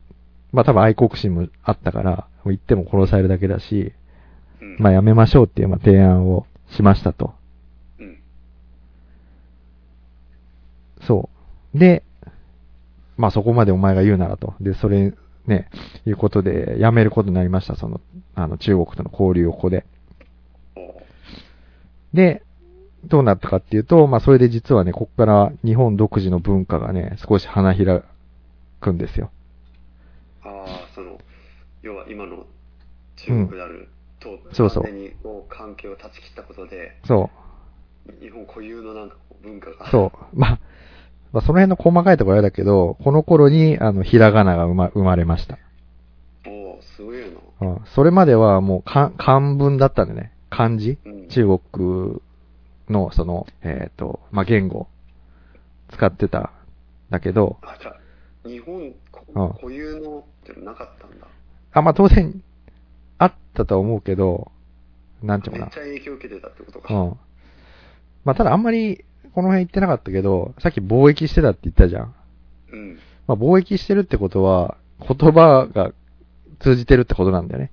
[0.52, 3.92] まあ多分愛国心もあったから、言っても殺されるだけだし、
[4.60, 4.76] うん。
[4.78, 7.34] まあやめましょうっていうまあ提案をしましたと。
[7.98, 8.18] うん。
[11.06, 11.28] そ
[11.74, 11.78] う。
[11.78, 12.02] で、
[13.16, 14.54] まあそこまでお前が言うならと。
[14.60, 15.12] で、それ、
[15.46, 15.68] ね、
[16.06, 17.76] いうことで、やめることになりました。
[17.76, 18.00] その、
[18.34, 19.84] あの、中国との交流をここで。
[22.14, 22.42] で、
[23.04, 28.02] どうなったかっていうと、まあそれで実はね、ここから日本独自の文化がね、少し花開
[28.80, 29.30] くんですよ。
[30.44, 31.18] ああ、その、
[31.82, 32.46] 要は今の
[33.16, 33.88] 中国である
[34.20, 34.84] と、そうそう
[35.48, 37.30] 関係を断ち切ったことで、そ
[38.20, 39.86] 日本固有のなんか文化が。
[39.86, 39.88] う。
[39.90, 40.38] そう。
[40.38, 40.58] まあ、
[41.32, 45.58] まあその辺の細かいところあれだけど、この頃に、あの、ひらがなが生ま生まれました。
[46.46, 47.26] おおすごいな。
[47.60, 47.80] うん。
[47.94, 50.32] それまではもう漢漢文だったんでね。
[50.50, 50.98] 漢字？
[51.04, 51.28] うん。
[51.28, 52.20] 中国
[52.92, 54.88] の、その、えっ、と、まあ、言語、
[55.90, 56.52] 使ってた、
[57.10, 61.26] だけど、あ、じゃあ、日本固有のってなかったんだ。
[61.72, 62.42] あ、まあ、当然、
[63.18, 64.52] あったとは思うけど、
[65.22, 66.92] なんていうのかめっちゃ影響を受けてたってことか。
[66.92, 67.00] な。
[67.00, 67.18] うん。
[68.24, 72.14] まあ、ただあんまり、この辺言ってなかったけど、さっき貿易してたって言ったじゃん。
[72.72, 72.98] うん。
[73.26, 75.92] まあ、貿易してるってことは、言葉が
[76.60, 77.70] 通じてるってことなんだよね。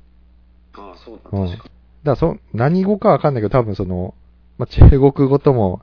[0.73, 1.47] ああ、そうだ、うん。
[1.47, 1.71] 確かだか
[2.03, 4.13] らそ、何語かわかんないけど、多分その、
[4.57, 5.81] まあ、中国語とも、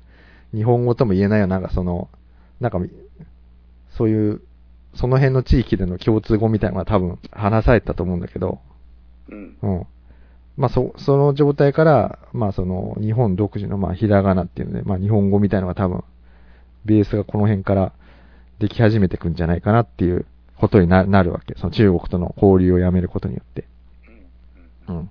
[0.54, 2.08] 日本語とも言えないような、なんかその、
[2.60, 2.80] なんか、
[3.96, 4.42] そういう、
[4.94, 8.60] その辺の地域での共通語みたいなのが多分話されてたと思うんだけど、
[9.28, 9.56] うん。
[9.60, 9.86] うん。
[10.56, 16.02] まあ、そ、その状態から、まあ、その、日本独自の、まあ、ひらがなっていうので、まあ、日本語みたいなのが多分、
[16.84, 17.92] ベースがこの辺から
[18.58, 20.24] でき始めてくんじゃないかなっていう
[20.58, 21.54] ことにななるわけ。
[21.58, 23.64] その中国との交流をやめることによって。
[24.88, 25.10] うん。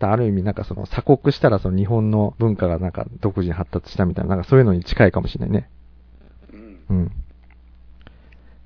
[0.00, 5.68] ある意味なんかその鎖国したらその日本の文化がなんか独自に発達したみたいな、なんかそういうのに近いかもしれないね。
[6.52, 6.78] うん。
[6.90, 7.12] うん。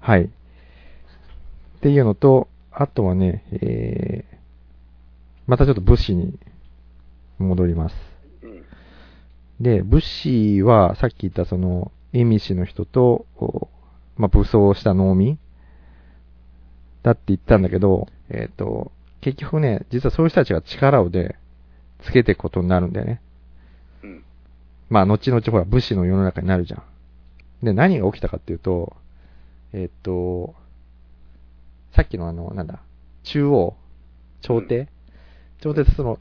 [0.00, 0.24] はい。
[0.24, 0.28] っ
[1.80, 4.36] ていうのと、あとはね、えー、
[5.46, 6.38] またちょっと武士に
[7.38, 7.96] 戻ります。
[8.42, 8.64] うん。
[9.61, 13.26] で、武士はさっき言ったその、恵美氏の人と、
[14.16, 15.38] まあ、武装した農民
[17.02, 21.37] だって言ったんだけど、えっ、と、結局ね、実はそういう人たちが力をで、
[22.02, 23.20] つけていくことになるんだよね。
[24.02, 24.24] うん。
[24.90, 26.83] まあ、後々ほら、武士の世の中になるじゃん。
[27.64, 28.96] で、何が起きたかっていうと、
[29.72, 30.55] えっ、と、
[31.92, 32.81] さっきのあの、なんだ、
[33.22, 33.76] 中央、
[34.40, 34.88] 朝廷、
[35.62, 36.18] 朝廷ってその、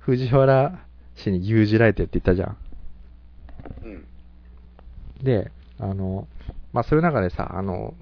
[0.00, 0.78] 藤原
[1.16, 2.56] 氏に牛耳られてるって言ったじゃん。
[3.84, 4.06] うん。
[5.24, 6.28] で、あの、
[6.72, 7.94] まあ、そういう中でさ、あの、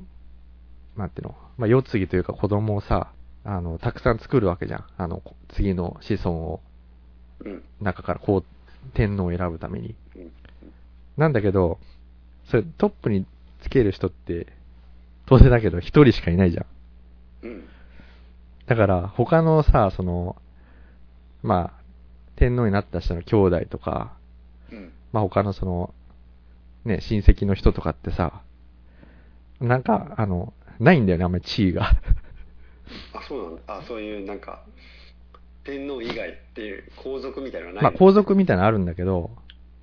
[0.96, 3.12] なんていうの、まあ、世継ぎというか子供をさ、
[3.44, 4.84] あの、たくさん作るわけじゃん。
[4.96, 5.22] あの、
[5.54, 6.60] 次の子孫を、
[7.44, 7.62] うん。
[7.80, 8.44] 中からこう、
[8.94, 9.94] 天皇を選ぶために。
[10.16, 10.32] うん。
[11.16, 11.78] なんだけど、
[12.46, 13.26] それトップに
[13.62, 14.48] つける人って、
[15.26, 16.66] 当然だけど一人しかいないじゃん。
[17.42, 17.68] うん。
[18.66, 20.36] だから、他のさ、その、
[21.42, 21.80] まあ、
[22.36, 24.12] 天皇になった人の兄弟とか、
[24.72, 24.92] うん。
[25.12, 25.94] まあ他のその、
[26.84, 28.42] ね、親戚の人とかってさ、
[29.60, 31.90] なんか、あの、ないんだよね、あんまり地位が。
[33.12, 33.62] あ、そうなんだ。
[33.66, 34.62] あ、そういうなんか、
[35.64, 39.30] 天皇以外っていう皇族みたいなのはないまあ皇族みたいなのあるんだけど、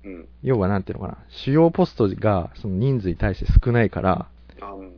[0.04, 0.28] うん。
[0.42, 4.28] 要はなんていうのかな、主要ポストがその人数に対して少ないから、
[4.60, 4.92] あ、うん。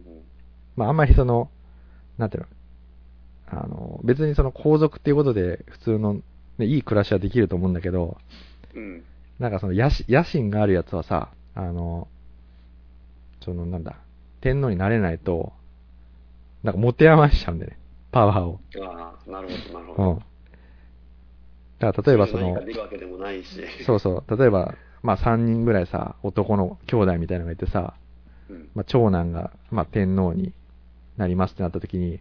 [0.76, 1.50] まああんまりその、
[2.16, 2.48] なんていうの、
[3.62, 6.20] あの、別にその皇族っていうことで普通の、
[6.60, 8.16] ね、いい暮らしはできると思うんだけど、
[8.74, 9.04] うん。
[9.38, 12.08] なんかその野心野心があるやつはさ、あの、
[13.42, 13.96] そのなんだ、
[14.40, 15.52] 天皇になれないと、
[16.62, 17.78] なんか持て余しちゃうんだよね、
[18.12, 18.60] パワーを。
[18.86, 19.94] ああ、なるほど、なるうん。
[19.94, 20.22] ほど。
[21.80, 23.60] だから例えばその何か、出るわけでもないし。
[23.86, 27.94] そうそう、例えば、まあ3人ぐらいさ、男の兄弟みたいなのがいてさ、
[28.50, 28.68] うん。
[28.74, 30.52] まあ長男が、まあ天皇に
[31.16, 32.20] なりますってなった時に、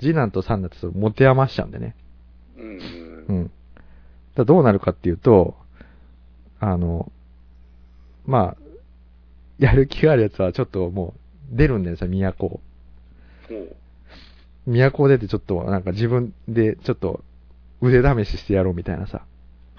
[0.00, 1.94] 次男と三男ってその持て余しちゃうんだよね。
[2.56, 2.64] うん。
[2.64, 3.07] うん。
[3.28, 3.50] うん。
[4.34, 5.56] だどうなるかっていうと、
[6.60, 7.10] あの、
[8.26, 8.56] まあ、
[9.58, 11.14] やる気があるやつはちょっとも
[11.52, 12.60] う出るんだよさ、都を。
[14.66, 17.24] 都を出てちょっとなんか自分でちょっと
[17.80, 19.22] 腕試ししてやろうみたいなさ。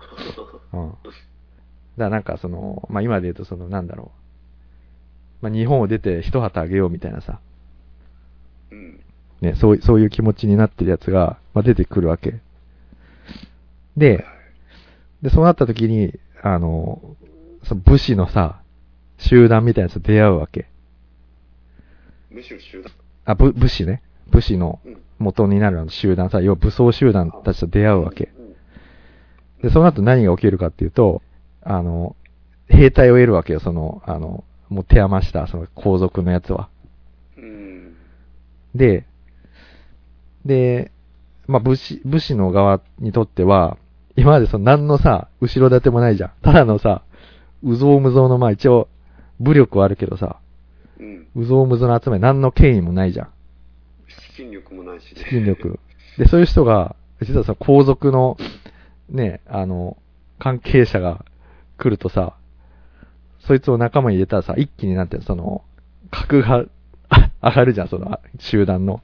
[0.73, 0.89] うん。
[0.89, 1.01] だか
[1.97, 4.12] らなんかその、まあ今で言うとそのなんだろ
[5.41, 5.43] う。
[5.43, 7.39] まあ日本を出て一旗あげようみたいなさ。
[8.71, 8.99] うん。
[9.41, 12.39] ね、そういそういう気持ちになってるやつが、まあ、出てくるわけ。
[13.99, 14.25] で、
[15.21, 17.15] で、そうなった時に、あの、
[17.63, 18.62] その武士のさ、
[19.17, 20.67] 集団みたいなやつと出会うわけ。
[22.31, 22.93] 珍武士の集団？
[23.25, 24.01] あ、武武士ね。
[24.31, 24.97] 武士のうん。
[25.19, 28.29] 元になるあの集団さ、要は武装集団たちと出会うわけ。
[28.38, 28.55] うん。
[29.62, 31.21] で、その後何が起きるかっていうと、
[31.62, 32.15] あの、
[32.69, 36.69] 兵隊を得るわけよ、その、あの、もう手余した、その皇族のやつは。
[37.38, 37.97] うん。
[38.73, 39.05] で、
[40.45, 40.93] で、
[41.47, 43.77] まあ、武士、武士の側にとっては、
[44.19, 46.32] 今までその何のさ、後ろ盾もないじゃん。
[46.41, 47.03] ただのさ、
[47.63, 48.89] うぞうむぞうの、まあ一応、
[49.39, 50.41] 武力はあるけどさ、
[50.99, 51.27] うん。
[51.36, 53.29] うぞうむぞうの集め何の権威もないじゃん。
[54.08, 55.21] 資金力もないしね。
[55.21, 55.79] 資金力。
[56.17, 58.36] で、そういう人が、実はさ、皇族の、
[59.08, 59.95] ね、あの、
[60.38, 61.23] 関係者が
[61.77, 62.36] 来るとさ、
[63.39, 65.63] そいつを仲間に入れたらさ、一気になんてその、
[66.12, 66.65] 格が
[67.08, 69.01] あ 上がるじゃん、その、集団の。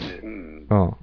[0.00, 0.66] ねうん。
[0.68, 0.96] うん。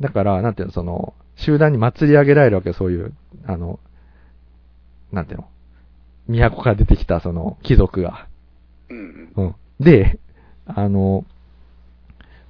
[0.00, 3.12] だから、なんていうの、その、集団に祭り上げられるわけよ、そういう、
[3.46, 3.80] あの、
[5.12, 5.48] なんていうの、
[6.28, 8.28] 都から出てきた、その、貴族が。
[8.88, 9.32] うん。
[9.36, 9.54] うん。
[9.80, 10.18] で、
[10.66, 11.24] あの、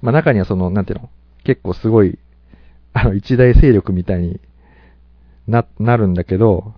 [0.01, 1.09] まあ、中にはその、なんていうの、
[1.43, 2.19] 結構すごい、
[2.93, 4.39] あの、一大勢力みたいに
[5.47, 6.73] な、なるんだけど、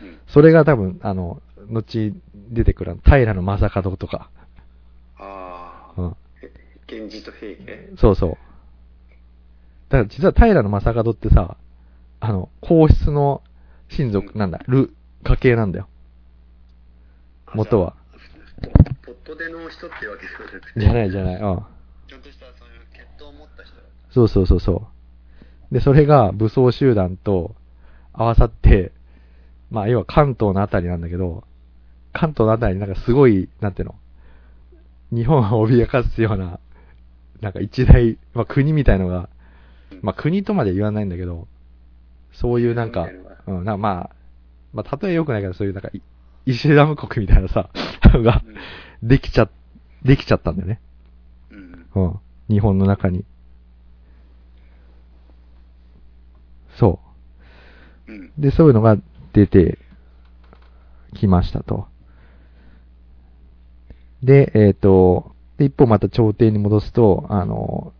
[0.00, 0.18] うん。
[0.28, 2.14] それが多分、あの、後
[2.50, 4.30] 出てくる、平の正門とか、
[5.18, 6.00] ああ。
[6.00, 6.16] うん。
[6.88, 8.36] 源氏と平家そうそう。
[9.88, 11.56] だから実は平の正門ってさ、
[12.20, 13.42] あの、皇室の
[13.90, 15.88] 親族なんだ、ル、家系なんだよ。
[17.54, 17.94] 元は。
[19.04, 20.80] ポットでの人ってわけじゃなくて。
[20.80, 21.40] じゃないじゃない、うん。
[21.40, 23.74] ちゃんとしたそういう血統を持った人。
[24.10, 24.88] そうそうそうそ
[25.70, 25.74] う。
[25.74, 27.54] で、それが武装集団と
[28.12, 28.92] 合わさって、
[29.70, 31.44] まあ、要は関東のあたりなんだけど、
[32.12, 33.94] 関東のあたりになんかすごい、なんていうの、
[35.12, 36.60] 日本を脅かすような、
[37.40, 39.28] なんか一大、まあ国みたいのが、
[40.02, 41.48] まあ国とまで言わないんだけど、
[42.32, 43.08] そういうなんか
[43.46, 44.16] うん、なまあ、
[44.72, 46.02] まあ例え良くないけど、そういうなんか、い
[46.46, 47.70] イスラム国みたいなさ、
[48.04, 48.42] の が、
[49.02, 49.48] できちゃ、
[50.02, 50.80] できちゃったんだよね。
[51.50, 51.86] うん。
[51.94, 52.20] うん。
[52.48, 53.24] 日本の中に。
[56.76, 57.00] そ
[58.08, 58.40] う。
[58.40, 58.96] で、そういうのが
[59.32, 59.78] 出て
[61.14, 61.88] きましたと。
[64.22, 67.92] で、えっ、と、で、一方また朝廷に戻すと、あの、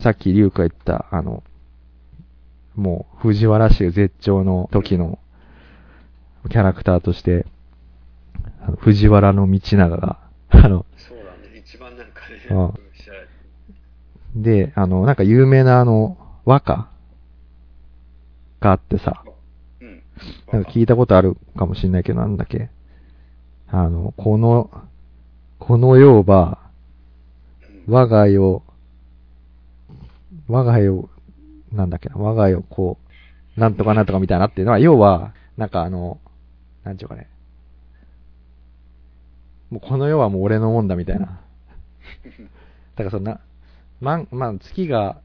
[0.00, 1.42] さっき龍が言った、あの、
[2.74, 5.18] もう藤原氏絶頂の時の
[6.50, 7.46] キャラクターとして、
[8.60, 10.18] あの藤原の道長が、
[10.50, 11.62] あの、そうだね。
[11.64, 12.86] 一番なんかね、うん
[14.36, 16.88] で、あの、なんか有名なあの、和歌
[18.60, 19.22] があってさ、
[19.80, 19.86] る。
[19.86, 20.02] うん。
[20.52, 22.68] なんか聞いたことあるかもしれないけど、なんだっけ。
[23.68, 24.70] あの、この、
[25.58, 26.58] この世は、
[27.88, 28.62] うん我が世、
[30.48, 31.08] 我が世、
[31.72, 32.98] なんだっけな、我が世、こ
[33.56, 36.20] う、なんとかなんとかみたいなっていうのは、要は、なんかあの、
[36.84, 37.28] なんちゅうかね、
[39.70, 41.26] もうこの世はもう俺のもんだみたいな。
[41.26, 43.40] だからそんな、
[44.00, 45.20] 満、まあ、月が、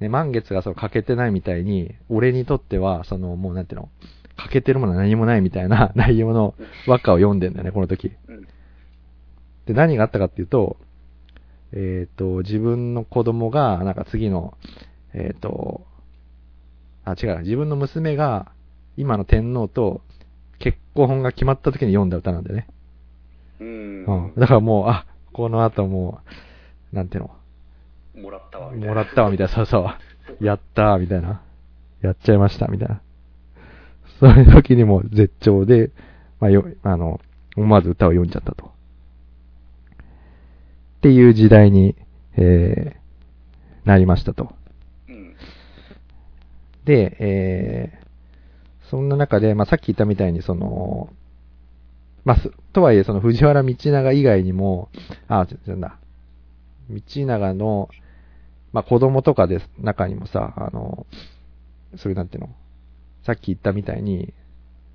[0.00, 3.88] ね、満月がそう欠けてないみたいに、俺にとっては、その、もうなんていうの、
[4.36, 6.54] 欠けてるものは何もないみたいな 内容の
[6.86, 8.12] 和歌を読んでんだよね、この時。
[8.28, 8.46] うん。
[9.66, 10.76] で、何があったかっていうと、
[11.72, 14.56] えっ、と、自分の子供が、なんか次の、
[15.12, 15.86] えっ、と、
[17.04, 18.52] あ、違う、自分の娘が、
[18.96, 20.00] 今の天皇と
[20.58, 22.68] 結婚が決まった時に読んだ歌なんだよね。
[23.60, 24.04] うん。
[24.04, 24.32] うん。
[24.36, 26.20] だからもう、あ、この後も
[26.92, 27.30] う、なんていうの、
[28.22, 28.88] もらったわ、みたいな。
[28.88, 29.90] もらったわ、みたいな、そうそ
[30.40, 31.42] う、やったー、みたいな。
[32.02, 33.00] やっちゃいました、みたいな。
[34.20, 35.90] そういう時にも絶頂で、
[36.40, 37.20] まあ、よ、あの、
[37.56, 38.72] 思わず歌を読んじゃったと。
[40.98, 41.94] っていう時代に、
[42.36, 44.52] えー、なりましたと。
[45.08, 45.36] うん。
[46.84, 51.10] で、えー、そんな中で、まあ、さっき言ったみたいに、その、
[52.24, 54.88] まあ、すとはいえ、その藤原道長以外にも、
[55.28, 55.98] あ、なんだ、
[56.90, 57.88] 道長の、
[58.72, 61.06] まあ、子供とかです、中にもさ、あの、
[61.96, 62.50] そういうなんていうの、
[63.22, 64.34] さっき言ったみたいに、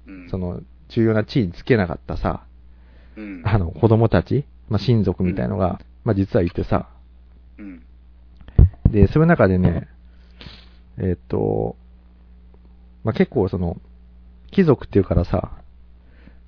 [0.07, 0.29] うん。
[0.29, 2.45] そ、の、重要な地位につけなかったさ、
[3.15, 3.41] うん。
[3.45, 6.89] あの、子供たち、まあ、親族みたいのが、まあ、実はいてさ、
[7.57, 7.83] うん。
[8.91, 9.87] で、そういう中でね、
[10.97, 11.75] えーっと、
[13.03, 13.77] まあ、結構その、
[14.51, 15.51] 貴族っていうからさ、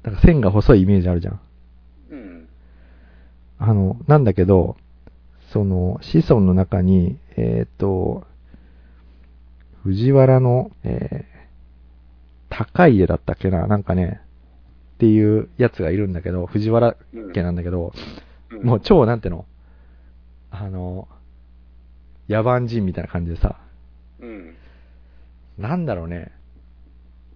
[0.04, 1.40] なんか線が細いイメージあるじゃん。
[2.12, 2.50] うん。
[3.58, 4.78] あの、なんだけど、
[5.52, 8.26] その、子孫の中に、えーっと、
[9.84, 11.36] 藤原の、えー
[12.50, 14.22] 高家だったっけな、なんかね、
[14.96, 16.96] っていうやつがいるんだけど、藤原
[17.34, 17.92] 家なんだけど、
[18.62, 19.46] うんもう超なんての、
[20.52, 21.08] あの、
[22.30, 23.60] 野蛮人みたいな感じでさ、
[24.20, 24.56] うん。
[25.58, 26.32] なんだろうね。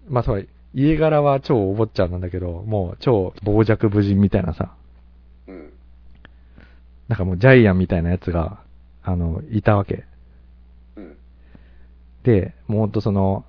[0.07, 4.73] まあそう、家柄は超お坊ちゃんなんだけど、もう超傍若無人みたいなさ、
[5.47, 5.73] うん。
[7.07, 8.61] なんかもうジャイアンみたいなやつが、
[9.03, 10.05] あの、いたわけ。
[10.95, 11.17] うん。
[12.23, 13.45] で、もうほんとその、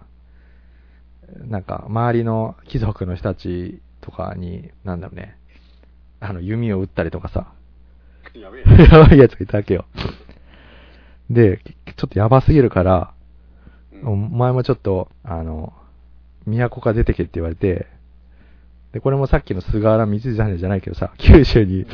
[1.46, 5.36] なんか、周りの貴族の人たちとかに、なんだろうね、
[6.20, 7.52] あの、弓を撃ったりとかさ、
[8.34, 8.82] やべえな。
[8.98, 9.84] やばいやつがいたわけよ。
[11.28, 11.60] で、
[11.96, 13.20] ちょっとやばすぎるから、うん
[14.02, 15.74] お前もちょっと、あの、
[16.46, 17.86] 都から出てけって言われて、
[18.92, 21.86] で、これもさっきの菅原道真じゃないけどさ、九州に、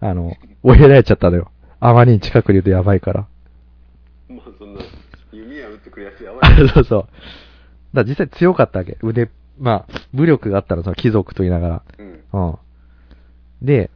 [0.00, 1.50] あの、追いやられちゃったのよ。
[1.80, 3.26] あまりに近くにいるとやばいから。
[4.28, 4.80] まあそんな、
[5.32, 6.68] 弓矢撃ってくるやつやばい。
[6.70, 7.08] そうそう。
[7.94, 8.98] だ実際強かったわけ。
[9.02, 11.82] 腕、まあ、武力があったの、その貴族と言いながら。
[11.98, 12.20] うん。
[12.32, 12.58] うん。
[13.62, 13.90] で、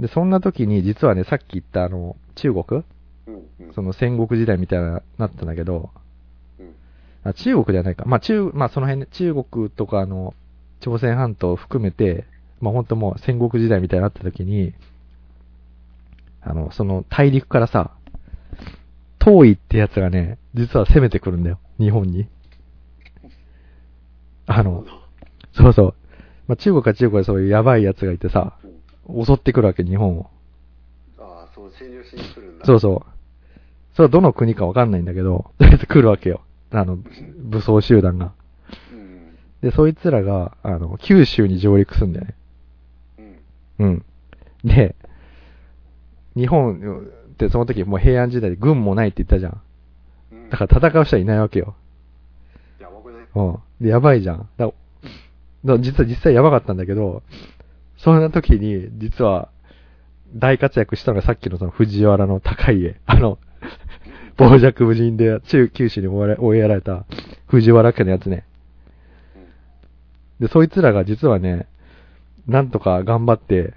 [0.00, 2.84] で、そんな時に実はね、さっき言ったあの、中国？
[3.26, 3.66] うん。
[3.66, 3.74] うん。
[3.74, 5.90] その戦国時代みたいな、なったんだけど、
[6.58, 6.74] うん。
[7.22, 8.04] あ中国じゃないか。
[8.06, 10.34] まあ中、まあその辺ね、中国とかあの、
[10.80, 12.24] 朝鮮半島を含めて、
[12.60, 14.72] まあ本当もう戦国時代みたいになった時に、
[16.40, 17.90] あの、その大陸からさ、
[19.18, 21.58] 遠いってやつがね、実は攻めてくるんだよ。
[21.78, 22.26] 日本に。
[24.46, 24.86] あの、
[25.52, 25.94] そうそう。
[26.48, 28.69] まあ中国は中国でそういうやばいやつがいてさ、うん
[29.24, 30.30] 襲ってくるわけ、日本を。
[31.18, 32.64] ああ、そう、占領しに来るんだ。
[32.64, 33.10] そうそう。
[33.94, 36.42] それはどの国かわかんないんだけど、とりあえず来るわけよ。
[36.70, 38.32] あの、武装集団が。
[38.92, 39.36] うん。
[39.60, 42.34] で、そいつらが、あの、九州に上陸するんだよね。
[43.78, 43.86] うん。
[43.86, 44.04] うん。
[44.64, 44.94] で、
[46.36, 49.60] 日本ってその時もう平安時代で軍もないって言ったじゃん。
[50.32, 50.50] うん。
[50.50, 51.74] だから戦う人はいないわけよ。
[52.80, 53.58] やばくないうん。
[53.80, 54.48] で、やばいじゃん。
[54.56, 54.70] だ
[55.64, 57.22] だ実は実際やばかったんだけど、
[58.02, 59.50] そんな時に、実は、
[60.34, 62.98] 大活躍したのがさっきのその藤原の高家。
[63.04, 63.38] あの、
[64.38, 67.04] 傍若無人で中、九州に追われ追いやられた
[67.46, 68.44] 藤原家のやつね。
[70.38, 71.66] で、そいつらが実はね、
[72.46, 73.74] なんとか頑張って、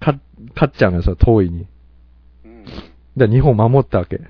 [0.00, 0.18] か、
[0.54, 1.66] 勝っちゃうのよ、その遠いに。
[2.46, 2.50] うん。
[2.50, 2.64] うん。
[3.16, 4.16] で、日本を守ったわけ。
[4.16, 4.24] な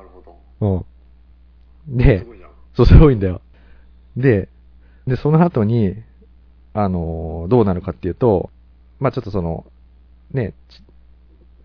[0.00, 0.22] るほ
[0.60, 0.86] ど。
[1.88, 1.96] うん。
[1.98, 2.24] で。
[2.72, 3.42] そう、すごいんだよ。
[4.16, 4.48] で、
[5.06, 5.96] で、その後に、
[6.74, 8.50] あのどうなるかっていうと、
[9.00, 9.64] まあちょっとその、
[10.32, 10.54] ね、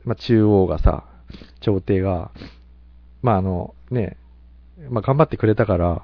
[0.06, 1.04] まあ中央がさ、
[1.60, 2.32] 朝廷が、
[3.22, 4.18] まああの、ね、
[4.90, 6.04] まあ頑張ってくれたから、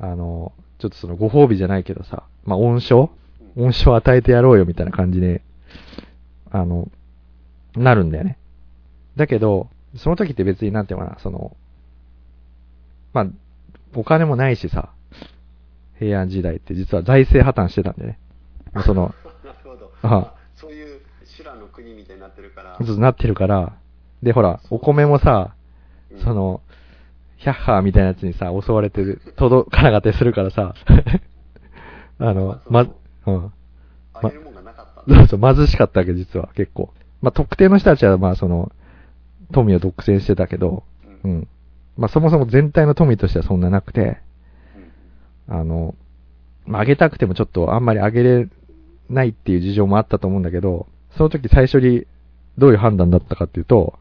[0.00, 3.10] あの、ちょっとそのご褒美じゃないけどさ、まあ恩賞？
[3.56, 5.40] 恩賞与えてやろうよみたいな感じで、
[6.50, 6.90] あの、
[7.74, 8.38] なるんだよね。
[9.16, 11.56] だけど、その時って別になんていうかな、その、
[13.14, 13.26] まあ、
[13.94, 14.90] お金もないしさ、
[15.98, 18.18] 平安時代って実は財政破綻してたんだよね。
[18.84, 19.90] その、 なるほど。
[20.02, 22.76] ああそういう修羅の国みたいになってるから。
[22.80, 23.74] ずっとなってるから、
[24.22, 25.54] で、ほら、お米もさ、
[26.10, 26.60] うんそ、の、
[27.36, 29.02] ヒャッハーみたいなやつにさ、 襲われて
[29.36, 30.74] 届かなかったりするからさ、
[32.18, 32.86] あの、ま、
[33.26, 33.52] うん。
[34.14, 35.16] あげるもんがなかったんだ。
[35.26, 36.90] そうそう、貧しかったわけ、実は、結構。
[37.20, 38.72] まあ、特定の人たちは、まあ、その、
[39.52, 40.84] 富を独占してたけど、
[41.24, 41.28] う。
[41.28, 41.48] うんん。
[41.96, 44.16] まあ、そもそも全体の富としてはそんななくて、うん
[45.48, 45.94] あの、
[46.64, 48.48] まあ、上げたくてもちょっとあんまり上げれ
[49.08, 52.06] ないっていう事情もあったと思うんだけど、その時最初に
[52.58, 53.98] どういう判断だったかっていうと、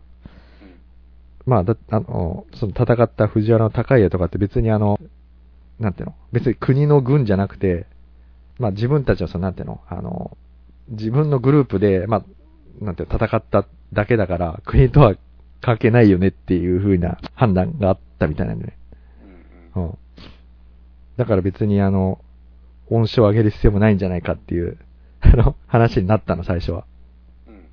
[1.45, 4.99] まあ、だ、あの、その戦った藤原の高家とかって別にあの、
[5.79, 7.85] なんていうの別に国の軍じゃなくて、
[8.57, 10.37] まあ自分たちはその、なんていうのあの、
[10.89, 15.15] 自分のグループで、まあ、なんていうの戦っただけだから、国とは
[15.61, 18.77] 関係ないよねっていう風な判断があったみたいなんだよね。
[19.75, 19.97] うん。
[21.17, 22.19] だから別にあの、
[22.89, 24.77] 恩賞を上げる必要もないんじゃないかっていう、
[25.21, 26.85] あの、話になったの、最初は。
[27.47, 27.55] うん。
[27.55, 27.67] だか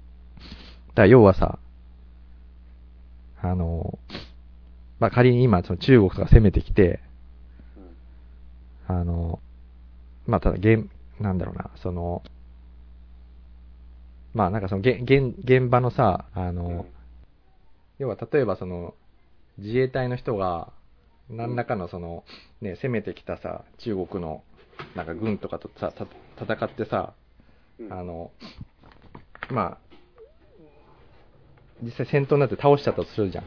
[1.02, 1.58] ら要はさ、
[3.40, 3.98] あの、
[5.00, 7.00] まあ、仮に今、その中国とか攻めてきて、
[8.88, 8.96] うん。
[8.96, 9.40] あの、
[10.26, 10.88] まあ、ただ、現、
[11.20, 12.22] なんだろうな、その、
[14.32, 16.84] まあ、なんかその、現、現、現場のさ、あの、うん
[18.02, 18.94] 要は例えばその、
[19.58, 20.72] 自衛隊の人が、
[21.32, 22.24] 何らかのその、
[22.60, 24.44] ね、攻めてきたさ、中国の、
[24.94, 26.06] なんか軍とかとさ、た
[26.44, 27.14] 戦ってさ、
[27.78, 28.30] うんあの、
[29.50, 29.78] まあ、
[31.82, 33.44] 実際戦闘になって倒しちゃったとするじゃん、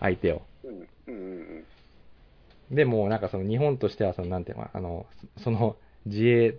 [0.00, 0.42] 相手を。
[2.70, 5.06] でも、なんかその日本としては、その、なんていうのあの、
[5.38, 5.76] そその
[6.06, 6.54] 自衛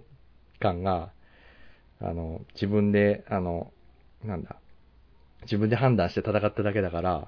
[0.60, 1.12] 官が、
[2.02, 3.72] あの、自分で、あの、
[4.24, 4.58] なんだ、
[5.44, 7.28] 自分で判断して戦っただけだから、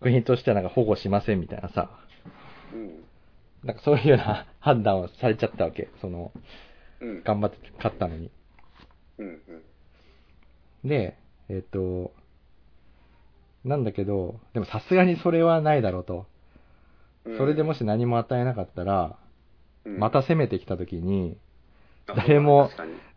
[0.00, 1.90] 国としてはなんか保護しませんみたいなさ、
[2.72, 3.04] うん。
[3.64, 5.88] なんかそういうような判断をされちゃったわけ。
[6.00, 6.32] その、
[7.00, 7.22] うん。
[7.22, 8.30] 頑張って勝ったのに。
[9.18, 9.26] うん。
[9.26, 10.88] うん。
[10.88, 11.16] で、
[11.48, 12.12] えっ、と、
[13.64, 16.26] なんだけど、でもさすがにそれはないだろうと。
[17.24, 19.16] うんそれでもし何も与えなかったら、
[19.84, 21.36] うんまた攻めてきた時に、
[22.08, 22.70] あ誰も。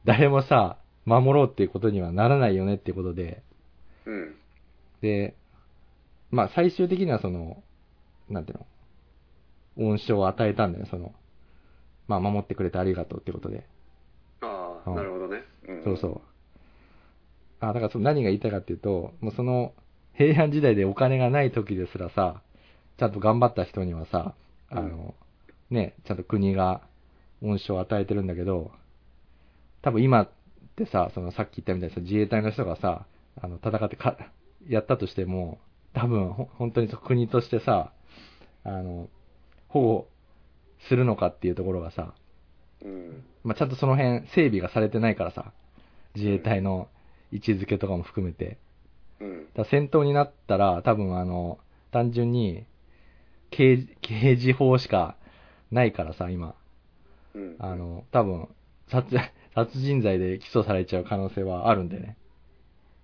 [0.04, 3.42] 誰もさ、守ろうっていうことにはならないよねっていうことで、
[4.06, 4.36] うん。
[5.02, 5.36] で、
[6.32, 7.64] まあ最終的にはその、
[8.30, 8.66] なんていうの、
[9.78, 11.14] 恩賞を与えたんだよ、その、
[12.08, 13.66] まあ守ってくれてありがとうってことで。
[14.42, 15.44] ああ、うんなるほどね。
[15.68, 16.22] うんそうそう。
[17.60, 19.74] あ、だからその何が言いたいかっていうと、もうその、
[20.14, 22.42] 平安時代でお金がない時ですらさ、
[22.98, 24.34] ちゃんと頑張った人にはさ、
[24.70, 25.14] あの、
[25.70, 26.82] ね、ちゃんと国が
[27.42, 28.72] 恩賞を与えてるんだけど、
[29.82, 30.30] 多分今っ
[30.76, 33.06] てさ、そのさっき言ったみたいにさ、自衛隊の人がさ、
[33.42, 34.18] あの、戦ってか、
[34.68, 35.60] やったとしても、
[35.94, 37.92] 多分ほ本当にそ国としてさ、
[38.64, 39.10] あの、
[39.76, 40.08] 保護
[40.88, 42.14] するのかっていうところがさ、
[42.82, 43.24] うん。
[43.44, 45.52] まあ、ちゃんとその辺整備がされてないからさ、
[46.16, 46.88] 自衛隊の
[47.34, 48.58] 位置づけとかも含めて。
[49.20, 49.46] うん。
[49.48, 51.60] だから戦闘になったら、多分あの、
[51.92, 52.66] 単純に
[53.52, 55.18] 刑事、刑事法しか
[55.72, 56.56] ないからさ、今。
[57.34, 57.56] うん。
[57.60, 58.48] あの、多分、
[58.88, 59.14] 殺、
[59.54, 62.16] 殺人罪で起訴されちゃう可能性はあるんでね。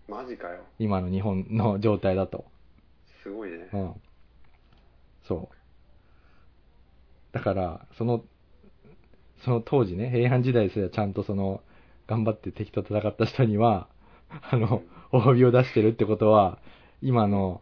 [0.07, 0.61] マジかよ。
[0.79, 2.45] 今の日本の状態だと。
[3.23, 3.67] すごいね。
[3.73, 3.93] うん。
[5.27, 5.60] そう。
[7.31, 8.23] だから、その、
[9.43, 11.63] その当時ね、平安時代ですらちゃんとその、
[12.07, 13.87] 頑張って敵と戦った人には、
[14.49, 16.59] あの、褒美を出してるってことは、
[17.01, 17.61] 今の、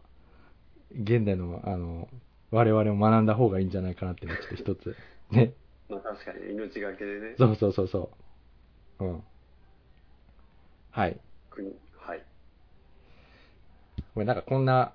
[0.92, 2.08] 現代の、あの、
[2.50, 4.96] 我々も学んだ方がいいんじゃないかなってのはちょっと一つ。
[5.30, 5.54] ね。
[5.88, 7.34] まあ確かに命がけでね。
[7.38, 8.10] そうそうそうそ
[8.98, 9.04] う。
[9.04, 9.22] うん。
[10.90, 11.20] はい。
[11.50, 11.72] 国。
[11.96, 12.22] はい。
[14.14, 14.92] これなんかこんな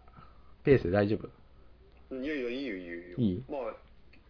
[0.63, 2.15] ペースで大丈夫？
[2.15, 3.17] いやいや、いいよいいよいいよ。
[3.17, 3.43] いい？
[3.49, 3.61] まあ、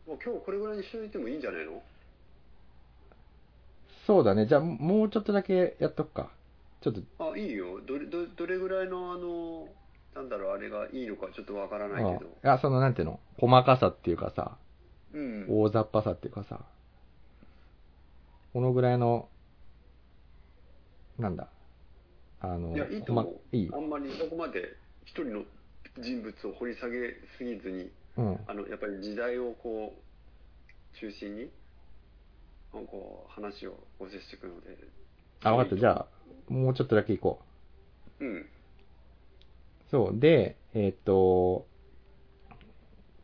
[0.08, 1.82] もう今日これぐらいにしといてもいいんじゃないの？
[4.06, 4.46] そうだね。
[4.46, 6.30] じゃあ、もうちょっとだけやっとくか。
[6.82, 7.82] ちょっと、あ、いいよ。
[7.82, 9.68] どれ、どどれぐらいのあの、
[10.14, 12.32] なんだろう、あれがいいのかちょっとわからないけど。
[12.44, 13.20] うんあ、その、なんていうの？
[13.40, 14.58] 細かさっていうかさ、
[15.12, 15.48] うん。
[15.50, 16.60] 大雑把さっていうかさ、
[18.54, 19.28] このぐらいの、
[21.18, 21.48] なんだ、
[22.42, 23.40] あの、いや、いいと思う細。
[23.54, 23.70] いい？
[23.74, 24.76] あんまりそこまで
[25.06, 25.42] 一人の
[26.00, 28.40] 人物を掘り下げすぎずに、うん。
[28.48, 31.50] あの、やっぱり時代をこう、中心に、
[32.72, 34.78] こう、話をおせしていくので。
[35.44, 35.78] あ、わかった。
[35.78, 36.08] じゃ
[36.50, 37.40] あ、もうちょっとだけ行こ
[38.20, 38.26] う。
[38.26, 38.46] うん。
[39.92, 40.20] そう。
[40.20, 41.68] で、えーっと、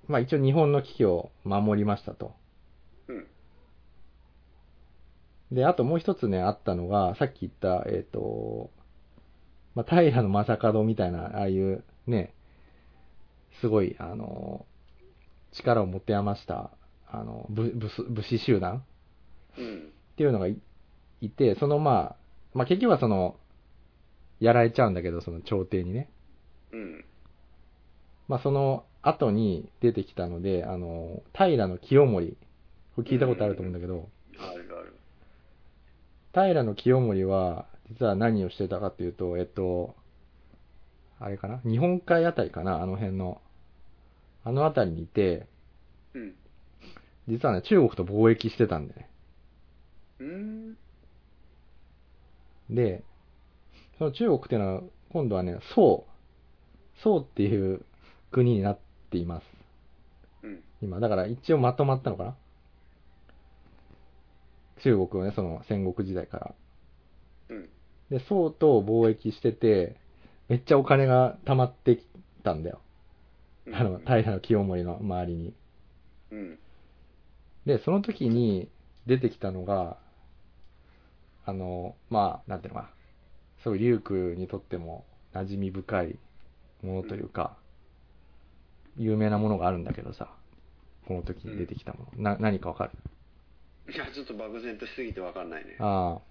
[0.07, 2.33] まあ一応日本の危機を守りましたと。
[3.07, 3.27] うん。
[5.51, 8.71] で、あともう一つね、あったのが、さっき言った、えっ、と、
[9.73, 12.33] まあ、平の正門みたいな、ああいうね、
[13.61, 14.65] すごい、あの、
[15.51, 16.71] 力を持て余した、
[17.07, 18.83] あの、武武士武士集団
[19.57, 19.91] うん。
[20.13, 20.57] っていうのがい
[21.19, 22.15] いて、そのまあ、
[22.53, 23.37] まあ結局はその、
[24.39, 26.09] やられちゃうんだけど、その朝廷にね。
[26.71, 27.05] うん。
[28.27, 32.37] まあその後に出てきたので、あの、平清盛、
[32.95, 34.95] これ聞いたことあると思うんだけど、あるある。
[36.33, 39.95] 平清盛は、実は何をしてたかっていうと、えっと、
[41.19, 41.59] あれかな？
[41.65, 42.81] 日本海あたりかな？
[42.81, 43.41] あの辺の。
[44.43, 45.47] あのあたりにいて、
[46.13, 46.35] うん。
[47.27, 49.09] 実はね、中国と貿易してたんだよね。
[50.19, 50.77] うーん。
[52.69, 53.03] で、
[53.97, 54.81] その中国っていうのは、
[55.11, 56.05] 今度はね、宋。
[57.03, 57.85] 宋っていう
[58.31, 58.79] 国になっ
[59.11, 59.43] ています。
[60.43, 60.63] うん。
[60.81, 60.99] 今。
[60.99, 62.35] だから一応まとまったのかな
[64.83, 66.55] 中国をね、その戦国時代から。
[67.49, 67.69] うん。
[68.09, 69.97] で、宋と貿易してて、
[70.49, 72.05] めっちゃお金が溜まってき
[72.43, 72.81] たんだよ。
[73.68, 75.53] うんあの、平清盛の周りに。
[76.32, 76.59] うん。
[77.66, 78.70] で、その時に
[79.05, 79.97] 出てきたのが、
[81.45, 82.93] あの、まあ、なんていうのかな。
[83.64, 86.16] すごい、龍空にとっても馴染み深い
[86.82, 87.55] ものというか、
[88.97, 90.34] 有名なものがあるんだけどさ、
[91.07, 92.24] この時に出てきたもの。
[92.24, 92.86] な、何かわか
[93.88, 93.93] る？
[93.93, 95.76] いや、ちょっと漠然としすぎてわかんないね。
[95.80, 96.22] ああ、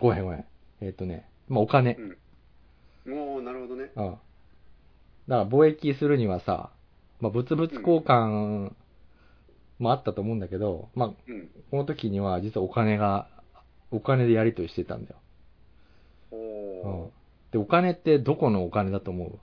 [0.00, 0.44] ごめんごめん。
[0.80, 1.96] えっ、とね、まあ、お金。
[3.04, 3.12] うん。
[3.12, 3.90] もう、なるほどね。
[3.94, 4.16] うん。
[5.28, 6.70] だから貿易するにはさ、
[7.20, 8.72] まあ、物々交換
[9.78, 11.48] もあったと思うんだけど、まあ、うん。
[11.70, 13.28] この時には実はお金が、
[13.90, 15.16] お金でやり取りしてたんだよ。
[16.30, 17.10] おうんー。。
[17.52, 19.38] で、お金ってどこのお金だと思う？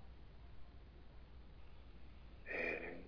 [2.46, 3.04] へ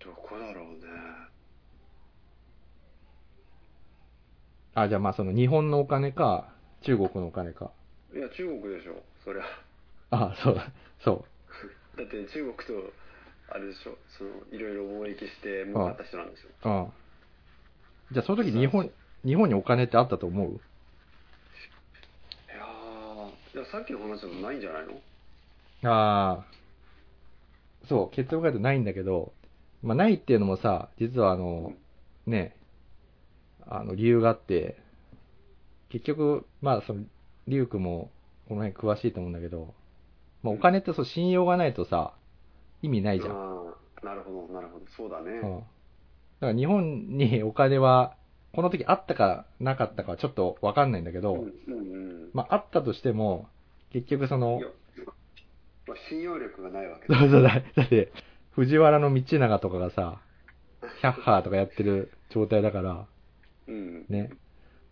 [0.00, 0.78] ーどこだろうね。
[4.74, 7.70] あ、じゃあまあその日本のお金か、中国のお金か。
[8.14, 9.42] いや、中国でしょ、そりゃ。
[10.10, 10.72] あ、そうだ、
[11.04, 11.24] そ
[11.96, 12.92] だって中国と、
[13.50, 16.48] あれでしょ、その、いろいろ貿易して儲かった人なんでしょ。
[16.68, 16.72] う。
[16.72, 16.92] うん。
[18.12, 18.90] じゃあその時日本、
[19.24, 20.50] 日本にお金ってあったと思う？
[20.50, 20.54] い
[22.48, 24.94] やー、いやさっきの話だとないんじゃないの？
[25.90, 26.44] ああ。
[27.86, 29.32] そう、結論から言うとないんだけど、
[29.82, 31.72] まあないっていうのもさ、実はあの、
[32.26, 32.56] ね、
[33.66, 34.80] あの理由があって、
[35.90, 37.04] 結局、まあその、
[37.46, 38.10] リュウクも
[38.48, 39.74] この辺詳しいと思うんだけど、
[40.42, 42.14] まあ、お金ってそう信用がないとさ、
[42.82, 43.32] 意味ないじゃん。
[43.32, 44.86] ああ、なるほど、なるほど。
[44.96, 45.30] そうだね。
[45.42, 45.58] うん。
[45.58, 45.66] だか
[46.40, 48.16] ら日本にお金は、
[48.52, 52.30] この時あったかなかったかはちょっとわかんないんだけど、うん、うん、うん。
[52.32, 53.48] まあ、あったとしても、
[53.92, 54.60] 結局その
[56.08, 57.24] 信用力がないわけそだ。
[57.26, 58.12] うそうだ、だって、
[58.52, 60.20] 藤原道長とかがさ、
[61.00, 63.06] ヒャッハーとかやってる状態だから、
[63.66, 64.06] うん。
[64.08, 64.30] ね、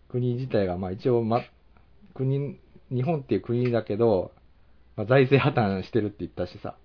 [0.09, 1.41] 国自体が、まあ一応、ま、
[2.13, 4.31] 国、日本っていう国だけど、
[4.97, 6.75] まあ、財政破綻してるって言ったしさ。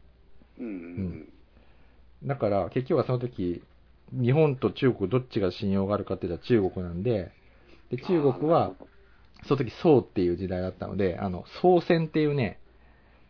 [0.58, 1.28] うん、うん。
[2.24, 3.62] だから、結局はその時、
[4.12, 7.32] 日本と中国どっちが信用があるかって言ったら中国なんで、
[7.90, 8.74] で、中国は
[9.48, 12.60] その時宋っていう時代だったので、あの、宋銭っていうね、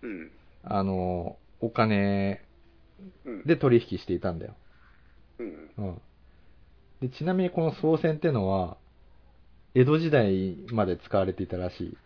[0.03, 0.31] うん。
[0.65, 2.43] あの、お金
[3.25, 3.45] うん。
[3.45, 4.55] で取引していたんだよ。
[5.39, 5.71] うん。
[5.79, 6.01] うん。
[7.01, 8.77] で、ちなみにこの宋銭っていうのは、
[9.75, 11.97] 江戸時代まで使われていたらしい。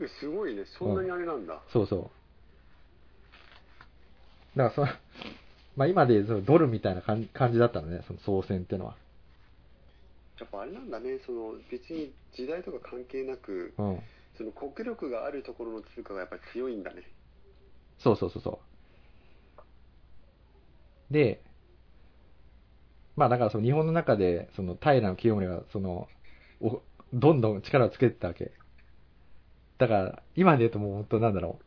[0.00, 0.64] えすごいね。
[0.78, 1.60] そんなにあれなんだ。
[1.72, 2.10] そうそ
[4.54, 4.58] う。
[4.58, 4.92] だからそ、
[5.76, 8.96] まあ今でそのドルみたいな感感じだったのね、その総選っていうのは。
[10.38, 11.18] やっぱあれなんだね。
[11.24, 14.02] その、別に時代とか関係なく、うん。
[14.36, 17.02] その国力があるところの通貨がやっぱり強いんだね。
[17.98, 18.60] そうそうそうそ
[21.10, 21.12] う。
[21.12, 21.42] で、
[23.16, 26.08] まあだからその日本の中で、その平清盛が、その、
[26.60, 26.82] お
[27.14, 28.52] どんどん力をつけてたわけ。
[29.78, 31.64] だから、今で言うともう本当なんだろう。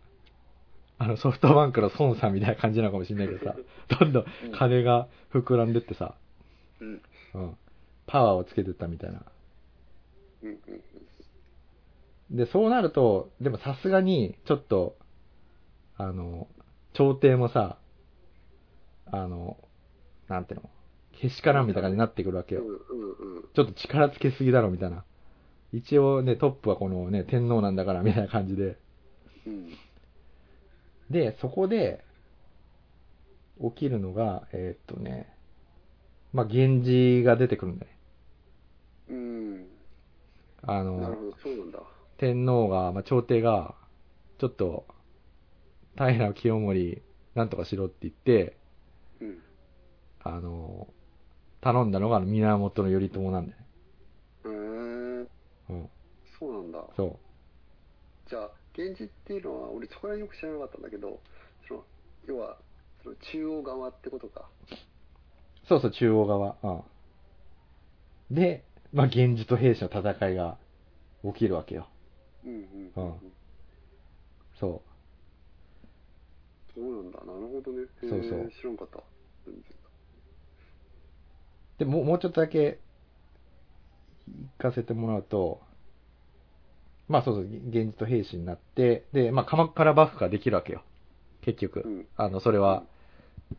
[1.01, 3.55] あのソフトバンクの孫さんみたいな感じなのかもしれないけどさ、
[3.99, 6.15] どんどん金が膨らんでってさ、
[6.81, 7.01] うん。
[7.35, 7.57] うん。
[8.05, 9.23] パワーをつけてったみたいな。
[10.43, 10.49] うん。
[10.49, 10.53] う
[12.33, 12.37] ん。
[12.37, 14.97] で、そうなると、でもさすがに、ちょっと、
[15.95, 16.47] あの、
[16.93, 17.77] 朝廷もさ、
[19.05, 19.57] あの、
[20.27, 20.69] なんていうの、
[21.13, 22.61] けしからんみたいな感じになってくるわけよ。
[22.61, 22.67] うん。
[22.67, 23.37] うん。
[23.37, 23.43] うん。
[23.53, 25.05] ちょっと力つけすぎだろ、みたいな。
[25.71, 28.77] 一応ね、トップはこのね、天皇なんだから、みたいな感じで。
[29.45, 29.69] うん。
[31.09, 32.03] で、そこで、
[33.61, 35.31] 起きるのが、えーっとね、
[36.33, 37.97] まあ、源氏が出てくるんだよね。
[39.09, 39.67] うん。
[40.63, 41.17] あの。
[42.17, 43.75] 天皇が、まあ、朝廷が、
[44.37, 44.85] ちょっと、
[45.97, 47.01] 平清盛、
[47.35, 48.57] なんとかしろって言って、
[49.19, 49.39] うん。
[50.23, 50.87] あの、
[51.61, 53.58] 頼んだのが源頼朝なんだよ。
[56.39, 56.83] そうなんだ。
[56.95, 57.19] そ
[58.29, 61.19] じゃあ、源氏っていうのは、俺そこら辺よく知らなかったんだけど、
[61.67, 61.83] その、
[62.27, 62.57] 要は、
[63.03, 64.49] その中央側ってことか。
[64.71, 65.67] う。
[65.67, 66.57] そうそう、中央側。
[66.63, 68.35] うん。
[68.35, 68.63] で、
[68.93, 70.57] まあ、源氏と平氏の戦いが
[71.23, 71.87] 起きるわけよ。
[72.45, 73.03] うんうんうん。
[73.05, 73.33] うん
[74.59, 74.83] そ
[76.75, 77.19] そうなんだ。
[77.19, 77.87] なるほどね。
[78.01, 79.01] そうそう知らんかった。
[81.77, 82.79] で、もう、もうちょっとだけ、
[84.27, 85.61] 行かせてもらうと、
[87.09, 90.83] まあそうそう、源氏と平氏になって、で、まあ鎌倉幕府ができるわけよ。
[91.41, 91.81] 結局。
[91.85, 92.83] うんあの、それは、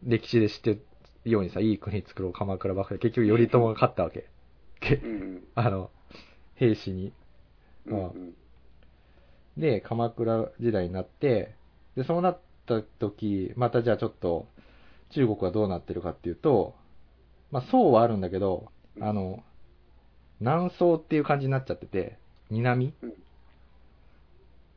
[0.05, 0.81] 歴史で知ってる
[1.25, 4.27] ようにさ、いい国作ろう鎌倉幕府で、結局頼朝が勝ったわけ。
[4.79, 5.43] けうんうん。
[5.57, 5.91] あの、
[6.55, 7.13] 平氏に。
[7.87, 8.35] うんうん。
[9.59, 11.55] で、鎌倉時代になって、
[11.97, 14.47] で、そうなった時、またじゃあちょっと、
[15.11, 16.77] 中国はどうなってるかっていうと、
[17.51, 19.43] まあ、宋はあるんだけど、うんあの、
[20.39, 22.17] 南宋っていう感じになっちゃってて、
[22.49, 23.15] 南うん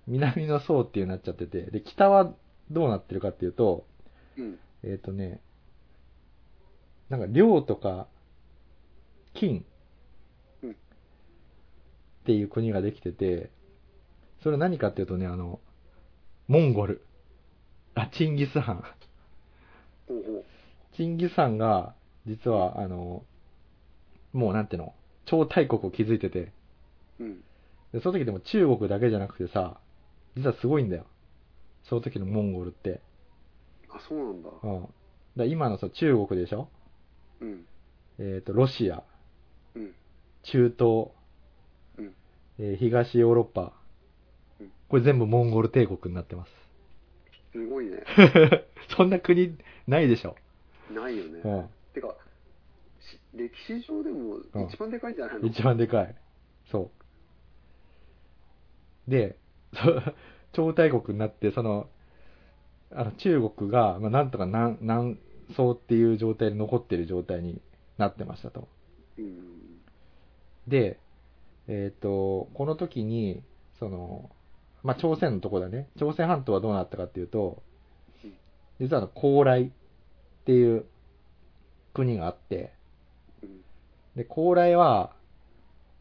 [0.08, 2.34] 南の宋っていうになっちゃってて、で、北は
[2.72, 3.86] どうなってるかっていうと、
[4.38, 4.60] うん。
[4.84, 5.39] えっ、とね、
[7.10, 8.08] なんか、領とか、
[9.34, 9.66] 金
[10.64, 10.76] うんっ
[12.26, 13.49] ていう国ができてて、
[14.41, 15.60] それは何かっていうとね、あの、
[16.47, 17.06] モンゴル。
[17.95, 18.84] あ、チンギス・ハン。
[20.08, 20.45] ほうほう。
[20.95, 21.95] チンギス・ハンが、
[22.26, 23.24] 実は、あの、
[24.34, 24.93] もうなんていうの、
[25.26, 26.51] 超大国を築いてて、
[27.20, 27.41] うん。
[27.93, 29.80] でその時でも中国だけじゃなくてさ、
[30.36, 31.06] 実はすごいんだよ。
[31.84, 33.02] その時のモンゴルって。
[33.90, 34.50] あ、そうなんだ。
[34.64, 34.88] うん。
[35.38, 36.70] だ今のさ、中国でしょ？
[37.42, 37.66] うん。
[38.20, 39.04] えっ、と、ロシア、
[39.76, 39.94] うん。
[40.44, 41.10] 中東、
[41.98, 42.16] うん。
[42.60, 43.74] えー東ヨーロッパ
[44.60, 44.72] うん。
[44.88, 46.52] これ全部モンゴル帝国になってます。
[47.52, 48.04] すごいね。
[48.96, 49.58] そんな国
[49.88, 50.36] ないでしょ？
[50.92, 51.40] ないよね。
[51.44, 51.70] うん。
[51.94, 52.16] てか、
[53.00, 55.48] し歴史上でもうん一番でかいんじゃないの？
[55.48, 56.16] 一番でかい。
[56.72, 56.92] そ
[59.08, 59.12] う。
[59.12, 59.38] で、
[60.54, 61.90] 超大国になって、その、
[62.92, 65.18] あの中国が、まあ、なんとか南南
[65.56, 67.62] 宋っていう状態で残ってる状態に
[67.98, 68.68] なってましたと。
[69.18, 69.82] うん。
[70.68, 71.00] で、
[71.68, 73.42] えっ、と、この時に、
[73.80, 74.30] その、
[74.84, 75.90] まあ、朝鮮のとこだね。
[75.98, 77.64] 朝鮮半島はどうなったかっていうと
[78.24, 78.34] うん、
[78.82, 79.70] 実はあの、高麗っ
[80.46, 80.86] ていう
[81.94, 82.74] 国があって、
[83.42, 83.62] うん。
[84.16, 85.16] で、高麗は、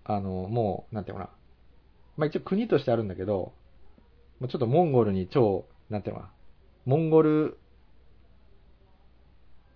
[0.05, 1.37] あの、もう、なんていうのかな。
[2.17, 3.53] まあ、一応国としてあるんだけど、
[4.43, 6.33] もうちょっとモンゴルに超、なんていうのかな、
[6.85, 7.59] モンゴル、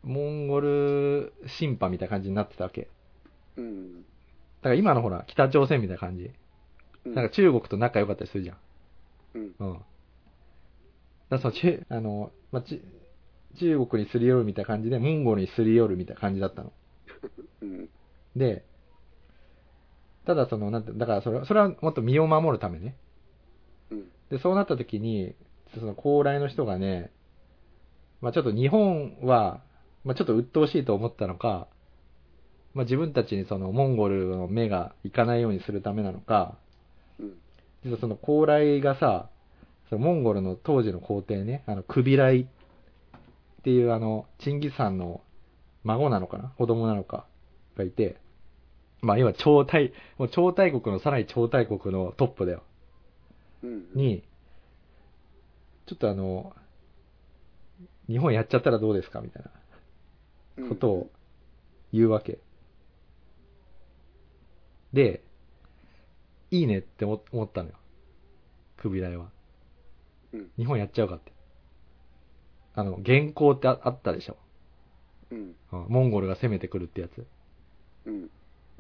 [0.03, 2.89] モンゴル審判みたいな感じになってたわけ。
[3.55, 3.99] うん。
[3.99, 4.03] だ
[4.65, 6.33] から今のほら、北朝鮮みたいな感じ。
[7.05, 7.15] うん。
[7.15, 8.57] なんか中国と仲良かったりするじゃん。
[9.35, 9.55] うん。
[9.57, 9.73] うん。
[9.75, 9.85] だか
[11.31, 12.83] らその中、あの、まあ、ち
[13.61, 16.73] 中国にすり寄るみたいな感じで、モンゴルにすり寄るみたいな感じだったの。
[17.63, 17.89] うん。
[18.35, 18.65] で、
[20.27, 22.97] ただその、なんて、だからそれは、それはもっと身を守るためね。
[24.31, 24.37] うん。
[24.37, 25.35] で、そうなった時に、
[25.79, 27.11] その高麗の人がね、
[28.21, 29.61] まあちょっと日本は、
[30.05, 31.69] まあちょっと鬱陶しいと思ったのか、
[32.75, 36.57] まあ自分たちにそのモンゴルの目がいかないようにするためなのか、
[37.19, 37.35] うん。
[37.85, 39.29] 実はその高麗がさ、
[39.89, 42.47] そのモンゴルの当時の皇帝ね、あの、クビライっ
[43.63, 45.21] ていうあの、チンギス・ハンの
[45.85, 47.27] 孫なのかな子供なのか
[47.77, 48.17] がいて、
[49.03, 52.63] まあ要は超大、もう超大国のさらに超大国のトップだよ。
[53.67, 53.87] うん。
[53.95, 54.23] に、
[55.87, 56.55] ちょっとあの、
[58.09, 59.43] 日本やっちゃったらどうですかみたい
[60.63, 61.11] なことを
[61.93, 62.39] 言うわけ。
[64.93, 65.23] で、
[66.51, 67.75] いいねって思思ったのよ。
[68.77, 69.31] クビライは。
[70.33, 70.51] うん。
[70.57, 71.33] 日本やっちゃうかって。
[72.75, 74.37] あの、原稿ってああったでしょ。
[75.31, 75.55] うん。
[75.73, 77.27] うんモンゴルが攻めてくるってやつ。
[78.07, 78.31] うん。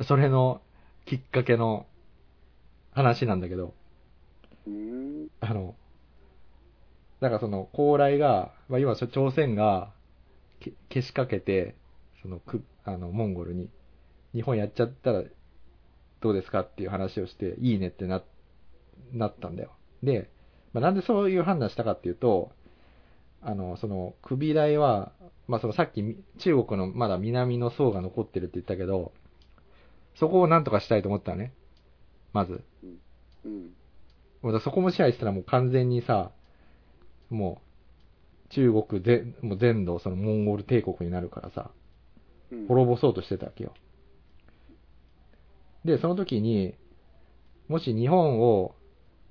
[0.05, 0.61] それの
[1.07, 1.87] きっかけの
[2.93, 3.72] 話なんだけど、うん。
[5.41, 5.77] あの、
[7.21, 9.93] だからその、高麗が、まあ、今、朝鮮が
[10.61, 11.77] けけしかけて、
[12.23, 13.71] その、く、あの、モンゴルに、
[14.35, 15.23] 日本やっちゃったら
[16.21, 18.23] どうですかっていう話をして、いいねってな、
[19.12, 19.73] なったんだよ。
[20.03, 20.31] で、
[20.73, 22.51] まあ、なんでそういう判断したかっていうと、
[23.43, 25.12] あの、その、クビライは、
[25.47, 29.12] まあ、そのさっきみ中国のまだ南の層が残ってるって言ったけど、
[30.17, 31.53] そこをなんとかしたいと思ったのね。
[32.33, 32.64] まず。
[33.45, 33.71] うん。
[34.43, 36.30] もうだそこも支配したらもう完全にさ、
[37.30, 37.62] も
[38.49, 41.70] う、中国で、もう全土、そのモンゴル帝国になるからさ、
[42.51, 42.66] うん。
[42.68, 43.74] 滅ぼそうとしてたわけよ。
[45.84, 46.74] で、その時に、
[47.68, 48.74] もし日本を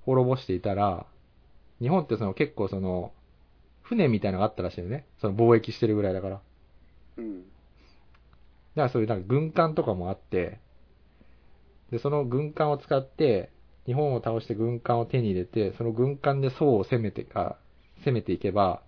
[0.05, 1.07] 滅ぼしていたら、
[1.81, 3.13] 日本ってその結構その、
[3.83, 5.05] 船みたいなのがあったらしいよね。
[5.19, 6.35] その貿易してるぐらいだから。
[6.35, 6.43] だか
[7.17, 7.45] うん。
[8.75, 10.59] らそういうなんか軍艦とかもあって、
[11.91, 13.51] で、その軍艦を使って、
[13.85, 17.55] 日本を倒して軍艦を手に入れて、その軍艦で宋を攻めて、あ、
[18.03, 18.81] 攻めていけば、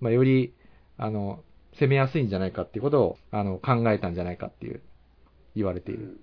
[0.00, 0.54] まあ、より、
[0.98, 1.42] あの、
[1.80, 4.82] 攻めやすいんじゃないかっていうことを、あの、考えたんじゃないかっていう、
[5.56, 6.20] 言われている。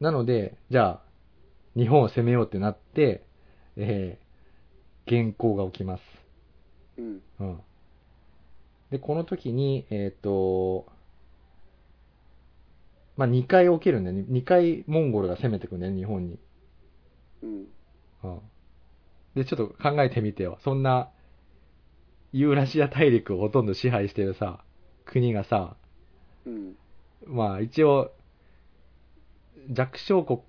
[0.00, 1.02] なので、じゃあ、
[1.76, 3.24] 日本を攻めようってなって、
[3.76, 6.02] えー、原稿が起きます。
[6.98, 7.22] うん。
[7.40, 7.60] うん。
[8.90, 10.86] で、この時に、えっ、と、
[13.16, 14.24] まあ、2回起きるんだよね。
[14.28, 16.38] 2回モンゴルが攻めてくんだよね、日本に。
[17.42, 17.66] うん。
[18.24, 18.40] うん。
[19.34, 20.58] で、ちょっと考えてみてよ。
[20.62, 21.10] そんな、
[22.32, 24.64] ユーラシア大陸をほとんど支配してるさ、
[25.04, 25.76] 国がさ、
[26.46, 26.76] うん。
[27.26, 28.12] まあ一応、
[29.70, 30.40] 弱小国、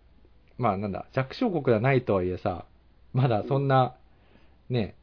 [0.58, 2.66] まあなんだ、弱小国ではないとはいえさ、
[3.14, 3.96] まだそんな、
[4.70, 4.96] ね、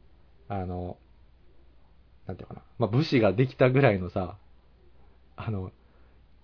[0.48, 0.96] あの、
[2.26, 4.36] なんていうかな、まあ武士ができたぐらいのさ、
[5.36, 5.70] あの、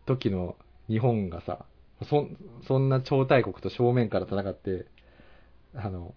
[0.05, 0.57] 時の
[0.89, 1.65] 日本がさ、
[2.09, 4.87] そん、そんな超大国と正面から戦って、
[5.75, 6.15] あの、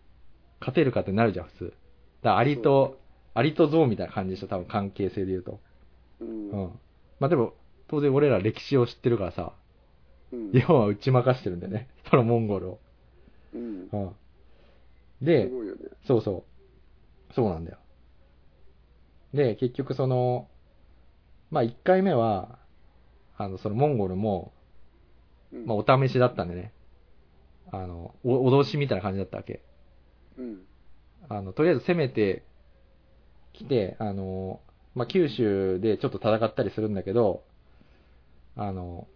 [0.60, 1.74] 勝てるかってなるじゃん、普通。
[2.22, 2.98] だアリと、
[3.34, 5.60] アリとゾウみたいな感じでしょ、多分関係性で言うと。
[6.22, 6.52] うん。
[6.52, 6.80] うん。
[7.20, 7.54] まあでも、
[7.88, 9.54] 当然俺ら歴史を知ってるからさ、
[10.32, 10.52] うん。
[10.52, 11.90] 日本は打ち負かしてるんだよね。
[12.10, 12.80] そのモンゴルを。
[13.54, 13.90] うん。
[13.92, 14.16] うん。
[15.20, 15.52] すで、ね。
[16.06, 16.46] そうそ
[17.30, 17.34] う。
[17.34, 17.78] そうなんだよ。
[19.34, 20.48] で、結局その、
[21.52, 22.60] まあ1回目は、
[23.38, 24.52] あの、そのモンゴルも、
[25.54, 25.66] うん。
[25.66, 26.74] まあお試しだったんでね。
[27.72, 29.62] あの、お脅しみたいな感じだったわけ。
[30.38, 30.62] うん。
[31.28, 32.44] あの、とりあえず攻めて
[33.54, 34.60] きて、あの、
[34.96, 37.44] まあ九州でちょっと戦ったりするんだけど、
[38.56, 39.08] あの、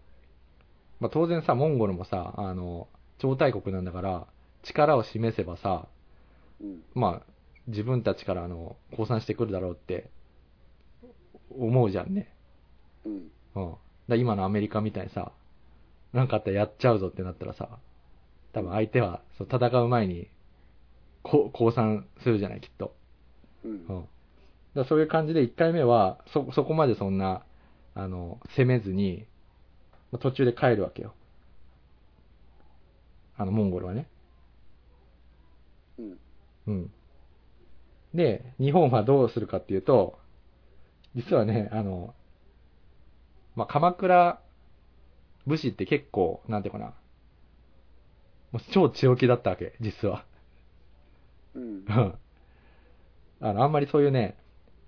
[1.00, 4.26] まあ当然さ、モンゴルもさ、あの、超大国なんだから、
[4.62, 5.88] 力を示せばさ、
[6.60, 6.82] うん。
[6.94, 7.32] まあ、
[7.66, 10.10] 自分たちからあの、降参してくるだろうって、
[11.50, 12.32] 思うじゃんね。
[13.04, 13.30] うん。
[13.54, 13.74] うん。
[14.08, 15.32] だ今のアメリカみたいにさ、
[16.14, 17.68] なんかあったらやっちゃうぞってなったらさ、
[18.52, 20.28] 多分相手は、そう戦う前に、
[21.24, 22.94] こ降参するじゃない、きっと。
[23.64, 24.04] うんうん。
[24.76, 27.42] だそういう感じで1回目は、そ、そこまでそんな、
[27.96, 29.26] あの、攻めずに、
[30.12, 31.14] まあ途中で帰るわけよ。
[33.36, 34.06] あの、モンゴルはね。
[35.98, 36.18] うん。
[36.68, 36.90] うん。
[38.14, 40.20] で、日本はどうするかっていうと、
[41.16, 42.14] 実はね、あの、
[43.56, 44.40] まあ、鎌倉
[45.46, 46.94] 武士って結構、なんていうかな、
[48.52, 50.24] もう超強気だったわけ、実は。
[51.54, 51.62] うん。
[51.62, 52.14] う ん
[53.40, 54.36] あの、あんまりそういうね、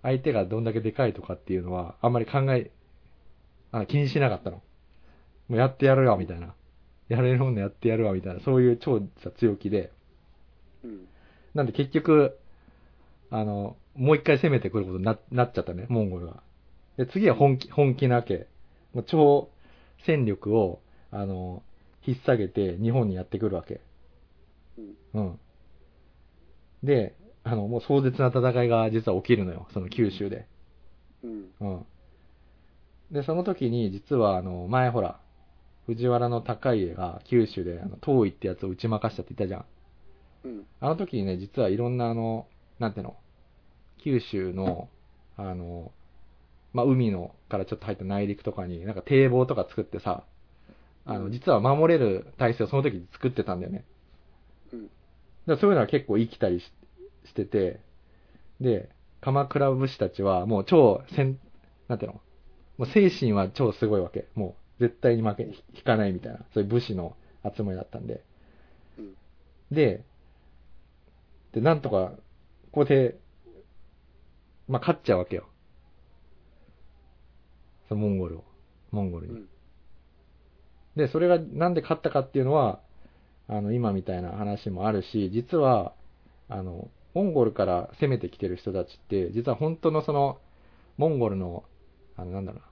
[0.02, 2.70] 相手がどんだけでかいとかっていうのは、あんまり考え、
[3.72, 4.62] あの気にしなかったの。
[5.48, 6.54] もうやってやるわ、みたいな。
[7.08, 8.40] やれるもんのやってやるわ、みたいな。
[8.40, 9.92] そういう超さ強気で。
[10.84, 11.06] うん。
[11.54, 12.38] なんで結局、
[13.30, 16.42] あの、もう一回攻めてくることにななっちゃったね、モンゴルが。
[16.96, 18.46] で、次は本気、本気なわけ。
[18.94, 19.50] もう超
[20.04, 20.80] 戦力を、
[21.10, 21.62] あの、
[22.06, 23.80] 引っ提げて日本にやってくるわけ。
[25.14, 25.20] うん。
[25.20, 25.40] うん。
[26.82, 30.46] で、あの、もう壮絶な戦いが実は起きるのよ、その九州で。
[31.22, 31.50] うん。
[31.60, 31.86] うん。
[33.10, 35.20] で、その時に実はあの、前ほら、
[35.86, 39.64] 藤原の高家が九州であの、東夷ってやつを打ち負かしたって言ったじゃん。
[40.48, 40.66] うん。
[40.80, 42.46] あの時にね、実はいろんなあの、
[42.78, 43.16] なんていうの、
[44.02, 44.88] 九州の、
[45.36, 45.92] あの、
[46.76, 50.24] まあ、海のからちょっと入った内陸とかに、なんか堤防とか作ってさ、
[51.06, 53.86] あの、うん実は守れる体制をその時に作ってたんだよね。
[54.74, 54.82] うん。
[54.82, 54.92] だか
[55.46, 56.64] らそういうのは結構生きたりし
[57.24, 57.80] してて、
[58.60, 58.90] で、
[59.22, 61.38] 鎌倉武士たちはもう超戦、
[61.88, 62.20] なんていうの？
[62.76, 64.26] もう精神は超すごいわけ。
[64.34, 68.22] もう絶対に負け、引かないみたいな、そういう武士の集まりだったんで。
[68.98, 69.14] うん。
[69.74, 70.04] で、
[71.52, 72.12] で、なんとか、
[72.72, 73.16] ここで、
[74.68, 75.48] まあ、勝っちゃうわけよ。
[77.88, 78.44] そのモンゴルを。
[78.90, 79.32] モンゴルに。
[79.34, 79.48] うん。
[80.96, 82.80] で、それがなんで勝ったかっていうのは、
[83.48, 85.94] あの、今みたいな話もあるし、実は、
[86.48, 90.40] あの、モンゴルから攻めてきてる人たちって、実は本当のその、
[90.96, 91.64] モンゴルの、
[92.16, 92.66] あの、なんだろうな、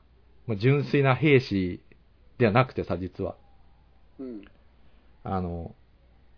[0.47, 1.83] もう純粋な兵士
[2.39, 3.37] ではなくてさ、実は。
[4.19, 4.45] うん。
[5.23, 5.75] あの、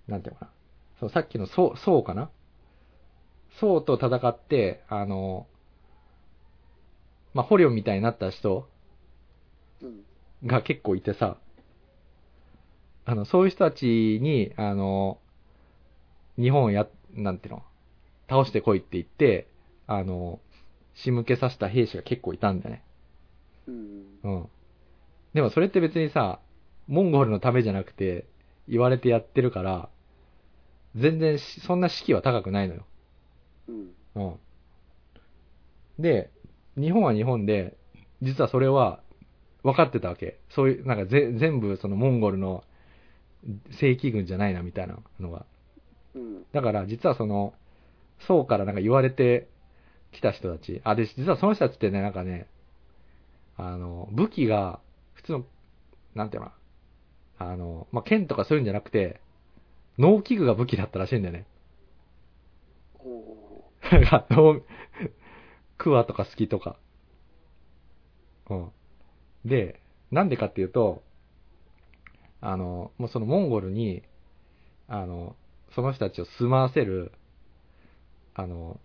[0.07, 0.53] なんていうのかな。
[1.01, 2.31] そう、さっきの宋、宋かな？
[3.61, 5.47] 宋と戦って、あの、
[7.37, 8.67] まあ、捕虜みたいになった人
[9.83, 10.05] うん。
[10.47, 11.37] が結構いてさ、
[13.05, 13.85] あの、そういう人たち
[14.23, 15.19] に、あの、
[16.39, 17.63] 日本をや、なんていうの、
[18.31, 19.47] 倒してこいって言って、
[19.87, 20.41] あの、
[20.95, 22.83] 仕向けさせた兵士が結構いたんだよね。
[23.67, 24.05] うん。
[24.25, 24.49] うん。
[25.35, 26.41] でもそれって別にさ、
[26.89, 28.25] モンゴルのためじゃなくて、
[28.69, 29.89] 言われてやってるから、
[30.97, 32.87] 全然しそんな士気は高くないのよ。
[33.69, 33.95] うん。
[34.15, 34.41] うん。
[35.99, 36.31] で、
[36.77, 37.77] 日本は日本で、
[38.23, 39.01] 実はそれは
[39.63, 40.39] 分かってたわけ。
[40.51, 42.65] そういう、なんかぜ全部そのモンゴルの
[43.71, 45.47] 正規軍じゃないなみたいなのが。
[46.15, 46.45] うん。
[46.53, 47.55] だから実はその、
[48.21, 49.49] 宋からなんか言われて
[50.13, 50.81] きた人たち。
[50.85, 52.47] あ、で、実はその人たちってね、なんかね、
[53.57, 54.81] あの、武器が、
[55.15, 55.45] 普通の、
[56.15, 56.55] なんていうのか
[57.39, 59.21] なあの、まあ、剣とかそういうんじゃなくて、
[59.99, 61.47] 農機具が武器だったらしいんだよね。
[62.99, 64.61] お なんか、農、
[65.79, 66.77] クワとか好きとか。
[68.51, 68.71] うん。
[69.45, 71.03] で、なんでかっていうと、
[72.41, 74.03] あの、もうそのモンゴルに、
[74.89, 75.37] あの、
[75.75, 77.13] その人たちを住まわせる、
[78.35, 78.79] あの、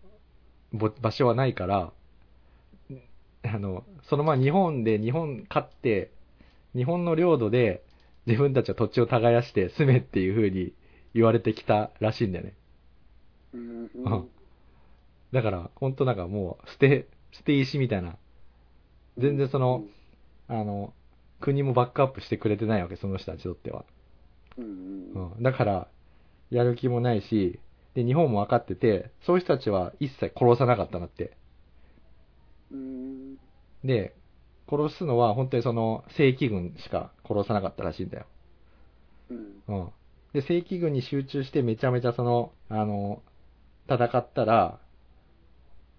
[0.74, 1.92] ぼ場所はないから、
[3.44, 6.12] あの、そのまま日本で日本勝って、
[6.76, 7.84] 日本の領土で
[8.26, 10.74] 自分たちの土地を耕して住めっていう風に
[11.14, 12.54] 言われてきたらしいんだよね。
[13.54, 14.30] うん。
[15.34, 18.18] うんだから、本当なんかもう、捨て、捨て石みたいな。
[19.18, 19.86] 全然その、
[20.48, 20.94] あの、
[21.40, 23.86] 国もバックアップしてくれてないわけ、その人たちにとっては。
[24.58, 24.62] う
[25.40, 25.44] ん。
[25.44, 25.88] だから、
[26.50, 27.60] やる気もないし、
[27.94, 31.38] で、日本も分かってて、そういう人たちは一切殺さなかったなって。
[32.72, 33.36] うん。
[33.86, 34.14] で、
[34.70, 38.26] 殺すのは本当にその、正規軍しか殺さなかったらしいんだよ。
[39.30, 39.64] うん。
[39.68, 39.94] うん。
[40.34, 43.24] で、正規軍に集中してめちゃめちゃその、あの、
[43.90, 44.81] 戦ったら、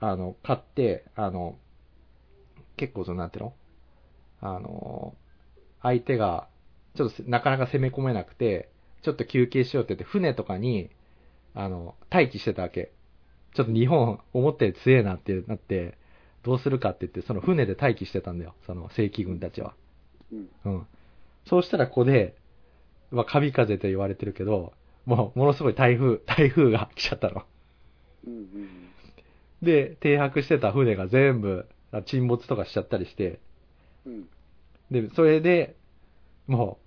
[0.02, 1.56] あの、勝って、あの、
[2.76, 3.54] 結構その、なんていうの？
[4.40, 5.14] あの、
[5.80, 6.48] 相手が、
[6.96, 8.68] ちょっとなかなか攻め込めなくて、
[9.02, 10.90] ちょっと休憩しようって言って、船とかに、
[11.54, 12.90] あの、待機してたわけ。
[13.54, 15.96] ちょっと日本、思ったより強えなってなって、
[16.42, 18.54] どうするかって言って、その船で待機してたんだよ。
[18.66, 19.74] その正規軍たちは。
[20.32, 20.48] うん。
[20.64, 20.86] うん。
[21.46, 22.34] そうしたらここで、
[23.12, 24.72] まあ、神風と言われてるけど、
[25.04, 27.44] もう、ものすごい台風、台風が来ちゃったの。
[28.26, 28.81] うん。
[29.62, 33.40] で、停泊してた船が全部、あ沈没とかしちゃったりして、
[34.04, 34.28] うん。
[34.90, 35.76] で、それで、
[36.46, 36.78] も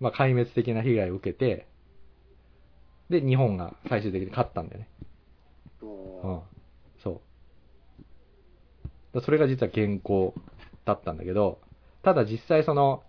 [0.00, 1.66] う、まあ、壊滅的な被害を受けて、
[3.08, 4.88] で、日本が最終的に勝ったんだよね。
[5.82, 6.42] うおん。
[7.02, 7.20] そう。
[9.14, 10.34] だそれが実は原稿
[10.84, 11.60] だったんだけど、
[12.02, 13.02] ただ実際その、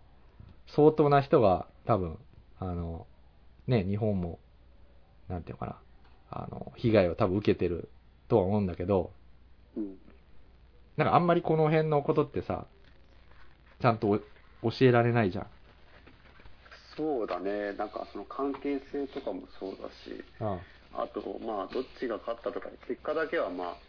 [0.68, 2.18] 相当な人が多分、
[2.60, 3.08] あの、
[3.68, 4.40] ね、日本も、
[5.30, 5.82] なんていうのかな、
[6.30, 7.90] あの、被害を多分受けてる
[8.28, 9.12] とは思うんだけど、
[9.76, 9.98] うん。
[10.98, 12.66] なんかあんまりこの辺のことってさ、
[13.82, 14.08] ちゃんと
[14.62, 15.48] お教えられないじゃん。
[16.96, 17.74] そうだね。
[17.74, 20.60] なんかその関係性とかもそうだし、うん。
[20.94, 23.80] あと、まあ、どっちが勝ったとか、結果だけは、ま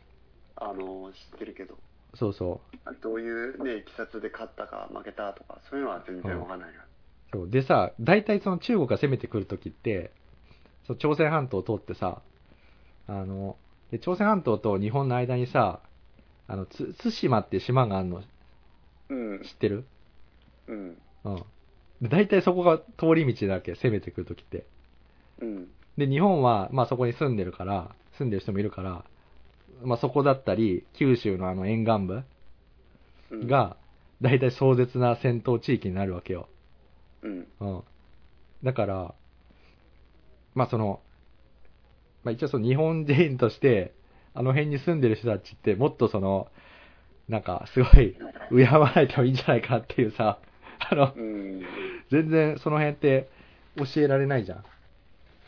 [0.56, 1.76] あ、あの、知ってるけど、
[2.14, 2.96] そうそう。
[3.02, 6.86] どういうね、いきさつで勝ったか負けたとか、そういうのは全然わかんないな。
[7.32, 10.12] そうでさ、大体その中国が攻めてくるときって、
[10.86, 12.22] そう朝鮮半島を通ってさ、
[13.06, 13.58] あの、
[13.90, 15.80] で朝鮮半島と日本の間にさ、
[16.46, 18.22] あの、つ対馬って島があるの
[19.08, 19.52] うん知。
[19.52, 19.84] ってる？
[20.68, 20.98] うん。
[21.24, 21.36] うん。
[22.02, 24.64] で大体そこが通り道だけ攻めてくるときって。
[25.40, 25.68] うん。
[25.96, 29.04] で、日本は、まあそこに住んでるから、住んでる人もいるから、
[29.82, 32.22] まあそこだったり、九州のあの沿岸部
[33.30, 33.76] うん、が、
[34.20, 36.48] 大体壮絶な戦闘地域になるわけよ。
[37.22, 37.46] うん。
[37.60, 37.82] うん。
[38.62, 39.14] だから、
[40.54, 41.00] まあその、
[42.24, 43.94] まあ一応その日本人として、
[44.34, 46.48] あの辺に住んでる人たちってもっとその、
[47.28, 48.16] なんかすごい
[48.50, 50.38] 敬わないといいんじゃないかっていうさ、
[50.90, 51.62] あのう、ん。
[52.10, 53.28] 全然その辺って
[53.76, 54.64] 教えられないじゃん。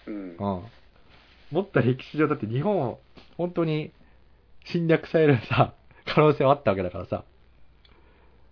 [0.06, 0.34] うんう。
[0.34, 0.36] ん。
[0.38, 3.00] もっと歴史上だって日本を
[3.36, 3.92] 本当に
[4.64, 5.74] 侵略されるさ、
[6.06, 7.24] 可能性はあったわけだからさ。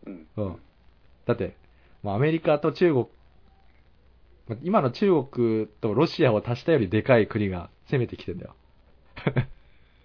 [0.07, 0.27] うん。
[0.37, 0.57] うん。
[1.27, 1.57] だって、
[2.03, 3.07] もうアメリカと中国、
[4.49, 8.55] ま今の中国とロシアを足したよりでかい国が攻めてきてんだよ。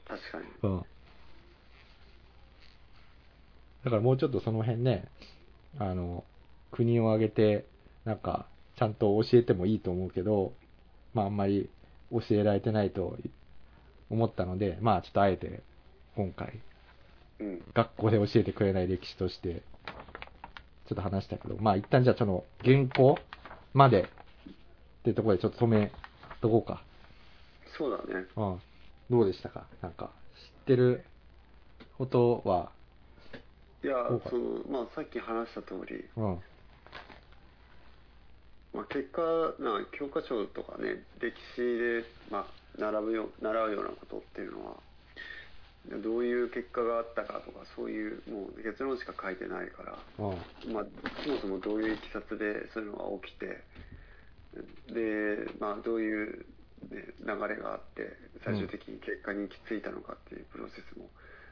[0.07, 0.45] 確かに。
[0.63, 0.85] うん。
[3.83, 5.05] だからもうちょっとその辺ね、
[5.77, 6.23] あの、
[6.71, 7.65] 国を挙げて、
[8.05, 10.53] なんか、ちゃんと教えてもいいと思うけど、
[11.13, 11.69] まああんまり
[12.11, 13.17] 教えられてないと
[14.09, 15.61] 思ったので、まあちょっとあえて、
[16.15, 16.59] 今回、
[17.39, 17.61] うん。
[17.73, 19.63] 学校で教えてくれない歴史として、
[20.87, 23.17] ちょっと話したけど、まあ一旦じゃあその原稿
[23.73, 24.05] までっ
[25.03, 25.91] てところでちょっと止め
[26.41, 26.83] とこうか。
[27.79, 28.27] そうだね。
[28.35, 28.61] うん。
[29.09, 29.65] どうでしたか？
[29.81, 31.01] なんか、知ってる
[31.97, 32.69] ことは、
[33.81, 33.95] いや
[34.29, 36.39] その、まあ、さっき話した通り、うん。
[38.73, 39.21] まあ、結果、
[39.59, 42.45] な教科書とかね、歴史で、まあ、
[42.77, 44.75] 習うよ習うようなことっていうのは、
[46.03, 50.35] どういう結果があったかとか、そういう、もう結論しか書いてないから、う
[50.67, 50.73] ん。
[50.73, 50.85] まあ、
[51.23, 53.63] そもそもどういういきさつでそういうのが起きて、
[54.93, 56.45] で、まあ、どういう、
[56.89, 61.09] ね、流れがあって、最終的に結果に行き着いたのかっていうプロセスも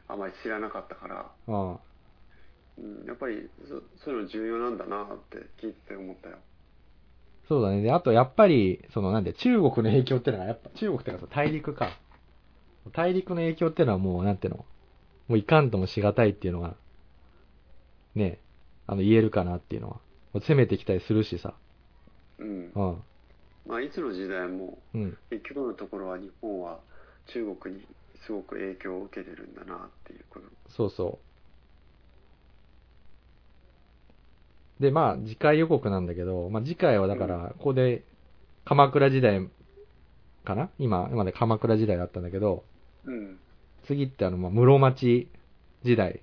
[0.07, 1.71] あまり知らなかったから、うん。
[1.71, 6.38] うん、やっぱりそそういうの重要なんだなって聞いてて思ったよ。
[7.47, 7.82] そうだね。
[7.82, 11.97] で、あとやっぱり、そのなんで、中国の影響ってのが、やっぱ、中国ってかさ、大陸か。
[12.93, 14.65] 大陸の影響ってのはもう、なんていうの、
[15.30, 16.75] もういかんともしがたいっていうのが、
[18.15, 18.39] ね、
[18.86, 19.99] あの、言えるかなっていうのは。
[20.34, 21.53] 攻めてきたりするしさ。
[22.39, 23.03] うんうん。
[23.68, 25.18] まあ、いつの時代もうん。
[25.30, 26.80] 結局のところは日本は
[27.28, 27.86] 中国に
[28.26, 30.45] すごく影響を受けてるんだなっていうこと。
[30.70, 31.20] そうそ
[34.80, 34.84] う。
[34.84, 38.03] で、まあ、次回予告なんだけど、まあ、次回はだから、ここで、
[38.63, 39.47] 鎌倉時代
[40.43, 40.70] かな？
[40.78, 42.63] 今、今まで鎌倉時代だったんだけど、
[43.05, 43.39] うん。
[43.88, 45.28] 次ってあの、まあ、室町
[45.84, 46.20] 時代に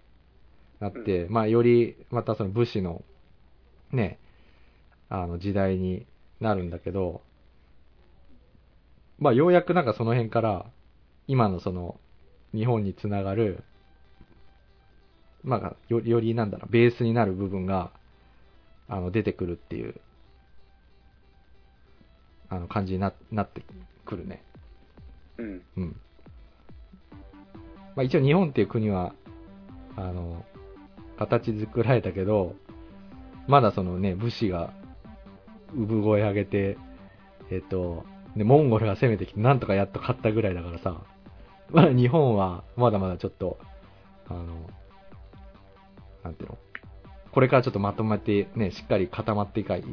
[0.78, 3.02] なって、まあ、より、またその武士の、
[3.90, 4.20] ね、
[5.08, 6.06] あの、時代に
[6.40, 7.22] なるんだけど、
[9.18, 10.66] まあ、ようやくなんかその辺から、
[11.26, 11.98] 今のその、
[12.54, 13.64] 日本につながる、
[15.42, 17.90] まあ、よよりなんだろう、ベースになる部分が、
[18.88, 19.94] あの、出てくるっていう、
[22.48, 23.62] あの、感じにななって
[24.04, 24.42] くるね。
[25.38, 25.62] うん。
[25.76, 25.96] うん。
[27.96, 29.14] まあ一応日本っていう国は、
[29.96, 30.44] あの、
[31.18, 32.54] 形作られたけど、
[33.46, 34.72] まだそのね、武士が
[35.74, 36.78] 産声上げて、
[37.50, 38.04] えっと、
[38.36, 41.02] で、モンゴルが攻めてきてなんとかやっと勝ったぐらいだからさ、
[41.70, 43.58] まだ日本はまだまだちょっと、
[44.28, 44.68] あの、
[46.22, 46.58] なんていうの、
[47.32, 49.84] これからちょっとまとまってね、しっかり固まっていかない、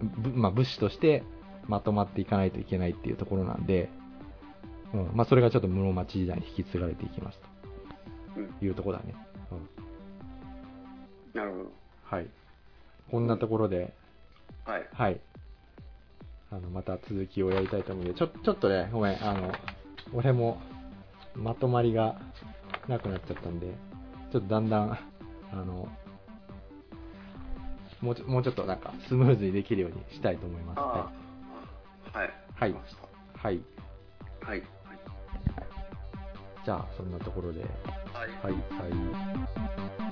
[0.00, 1.24] ぶまあ武士として
[1.66, 3.90] まとまっていかないといけないっていうところなんで、
[4.92, 7.40] うん、まあそれがちょっと室町時代に引き継がれていきます
[8.36, 8.46] うん。
[8.48, 9.14] というところだね。
[9.52, 9.54] う
[11.36, 11.72] ん、なるほど。
[12.04, 12.26] はい。
[13.10, 13.92] こんなところで、
[14.64, 14.88] はい。
[14.92, 15.20] はい。
[16.52, 19.54] あの、また続きをやりたいと思うので、ちょ、ちょっとね、ごめん、あの、
[20.12, 20.60] 俺も
[21.34, 22.20] まとまりが
[22.88, 23.68] なくなっちゃったんで、
[24.32, 24.98] ちょっとだんだん、
[25.52, 25.88] あの、
[28.00, 30.80] もうちょ、もうちょっとなんかスムーズにできるようにしたいと思います。
[30.80, 31.12] あは
[32.14, 32.18] あ。
[32.18, 32.30] はい。
[32.58, 32.72] はい。
[33.34, 33.60] はい。
[34.40, 34.62] たはい。
[36.64, 37.66] じゃあ、そんなところで、は
[38.26, 38.28] い。
[38.42, 40.09] はい、はい。